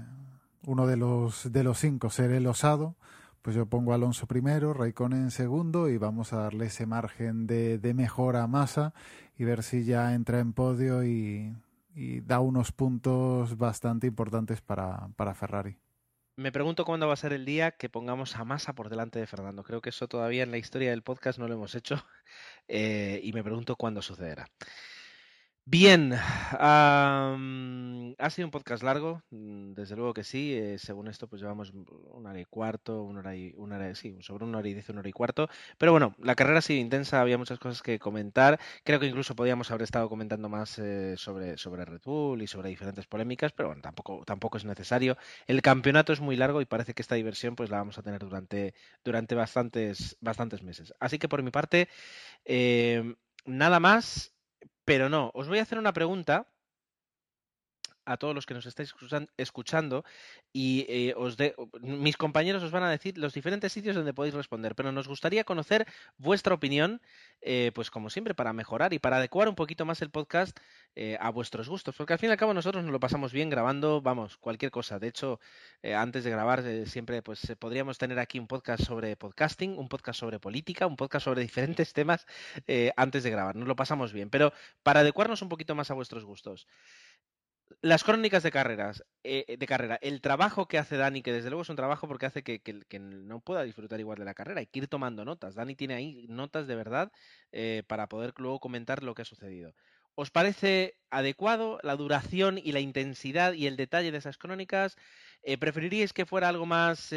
[0.66, 2.96] uno de los, de los cinco ser el osado,
[3.42, 7.78] pues yo pongo Alonso primero, Raikkonen en segundo y vamos a darle ese margen de,
[7.78, 8.94] de mejora a Massa
[9.36, 11.54] y ver si ya entra en podio y,
[11.94, 15.76] y da unos puntos bastante importantes para, para Ferrari.
[16.36, 19.26] Me pregunto cuándo va a ser el día que pongamos a Massa por delante de
[19.26, 19.62] Fernando.
[19.62, 22.04] Creo que eso todavía en la historia del podcast no lo hemos hecho
[22.68, 24.46] eh, y me pregunto cuándo sucederá.
[25.66, 27.36] Bien, ha
[28.30, 30.52] sido un podcast largo, mm, desde luego que sí.
[30.54, 31.72] Eh, según esto, pues llevamos
[32.12, 34.88] una hora y cuarto, una hora y una hora, sí, sobre una hora y diez,
[34.90, 35.48] una hora y cuarto.
[35.78, 38.60] Pero bueno, la carrera ha sido intensa, había muchas cosas que comentar.
[38.84, 42.68] Creo que incluso podíamos haber estado comentando más eh, sobre, sobre Red Bull y sobre
[42.68, 45.16] diferentes polémicas, pero bueno, tampoco, tampoco es necesario.
[45.46, 48.20] El campeonato es muy largo y parece que esta diversión pues la vamos a tener
[48.20, 50.92] durante, durante bastantes, bastantes meses.
[51.00, 51.88] Así que por mi parte,
[52.44, 53.14] eh,
[53.46, 54.33] nada más.
[54.84, 56.46] Pero no, os voy a hacer una pregunta
[58.06, 58.94] a todos los que nos estáis
[59.36, 60.04] escuchando
[60.52, 64.34] y eh, os de, mis compañeros os van a decir los diferentes sitios donde podéis
[64.34, 65.86] responder, pero nos gustaría conocer
[66.18, 67.00] vuestra opinión,
[67.40, 70.58] eh, pues como siempre, para mejorar y para adecuar un poquito más el podcast
[70.96, 73.50] eh, a vuestros gustos, porque al fin y al cabo nosotros nos lo pasamos bien
[73.50, 74.98] grabando, vamos, cualquier cosa.
[74.98, 75.40] De hecho,
[75.96, 80.38] antes de grabar siempre pues podríamos tener aquí un podcast sobre podcasting, un podcast sobre
[80.38, 82.26] política, un podcast sobre diferentes temas
[82.96, 83.56] antes de grabar.
[83.56, 84.52] Nos lo pasamos bien, pero
[84.82, 86.66] para adecuarnos un poquito más a vuestros gustos.
[87.80, 91.62] Las crónicas de carreras, eh, de carrera, el trabajo que hace Dani, que desde luego
[91.62, 92.60] es un trabajo porque hace que,
[92.98, 95.54] no pueda disfrutar igual de la carrera, hay que ir tomando notas.
[95.54, 97.12] Dani tiene ahí notas de verdad
[97.52, 99.74] eh, para poder luego comentar lo que ha sucedido.
[100.14, 104.96] ¿Os parece adecuado la duración y la intensidad y el detalle de esas crónicas?
[105.42, 107.12] Eh, ¿Preferiríais que fuera algo más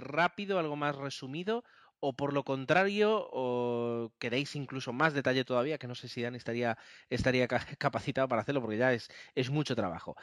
[0.00, 1.64] rápido, algo más resumido?
[2.04, 6.34] O por lo contrario, o queréis incluso más detalle todavía, que no sé si Dan
[6.34, 6.76] estaría,
[7.08, 7.46] estaría
[7.78, 10.16] capacitado para hacerlo, porque ya es, es mucho trabajo.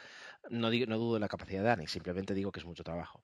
[0.50, 3.22] No, digo, no dudo de la capacidad de Dani, simplemente digo que es mucho trabajo.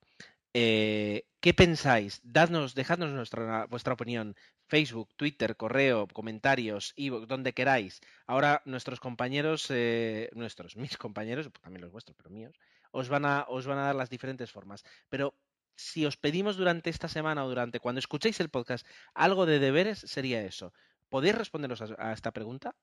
[0.54, 2.20] Eh, ¿Qué pensáis?
[2.24, 4.34] Dadnos, dejadnos nuestra, vuestra opinión.
[4.68, 8.00] Facebook, Twitter, correo, comentarios, y donde queráis.
[8.26, 12.58] Ahora nuestros compañeros, eh, nuestros, mis compañeros, también los vuestros, pero míos,
[12.90, 14.82] os van a, os van a dar las diferentes formas.
[15.10, 15.34] Pero
[15.76, 19.98] si os pedimos durante esta semana o durante cuando escuchéis el podcast algo de deberes,
[20.00, 20.72] sería eso.
[21.08, 22.74] ¿Podéis respondernos a, esta pregunta?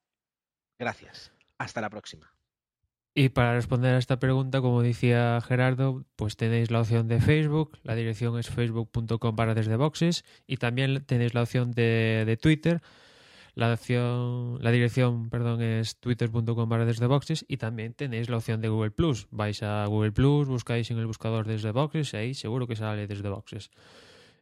[0.79, 1.33] Gracias.
[1.57, 2.33] Hasta la próxima.
[3.15, 7.77] Y para responder a esta pregunta, como decía Gerardo, pues tenéis la opción de Facebook,
[7.83, 12.81] la dirección es facebook.com para desde boxes y también tenéis la opción de Twitter,
[13.55, 13.77] la,
[14.59, 18.91] la dirección perdón, es twitter.com barra desde boxes y también tenéis la opción de Google
[18.91, 19.27] Plus.
[19.31, 23.07] Vais a Google Plus, buscáis en el buscador desde boxes y ahí seguro que sale
[23.07, 23.69] desde boxes.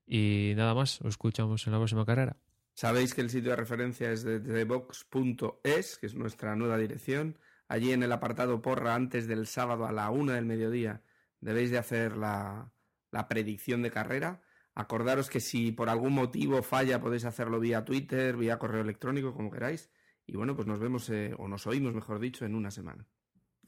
[0.08, 2.38] Y nada más, os escuchamos en la próxima carrera.
[2.74, 7.38] Sabéis que el sitio de referencia es desdebox.es, que es nuestra nueva dirección.
[7.68, 11.02] Allí en el apartado porra, antes del sábado a la una del mediodía,
[11.42, 12.72] debéis de hacer la,
[13.12, 14.42] la predicción de carrera
[14.74, 19.52] Acordaros que si por algún motivo falla podéis hacerlo vía Twitter, vía correo electrónico, como
[19.52, 19.92] queráis.
[20.26, 23.06] Y bueno, pues nos vemos eh, o nos oímos, mejor dicho, en una semana.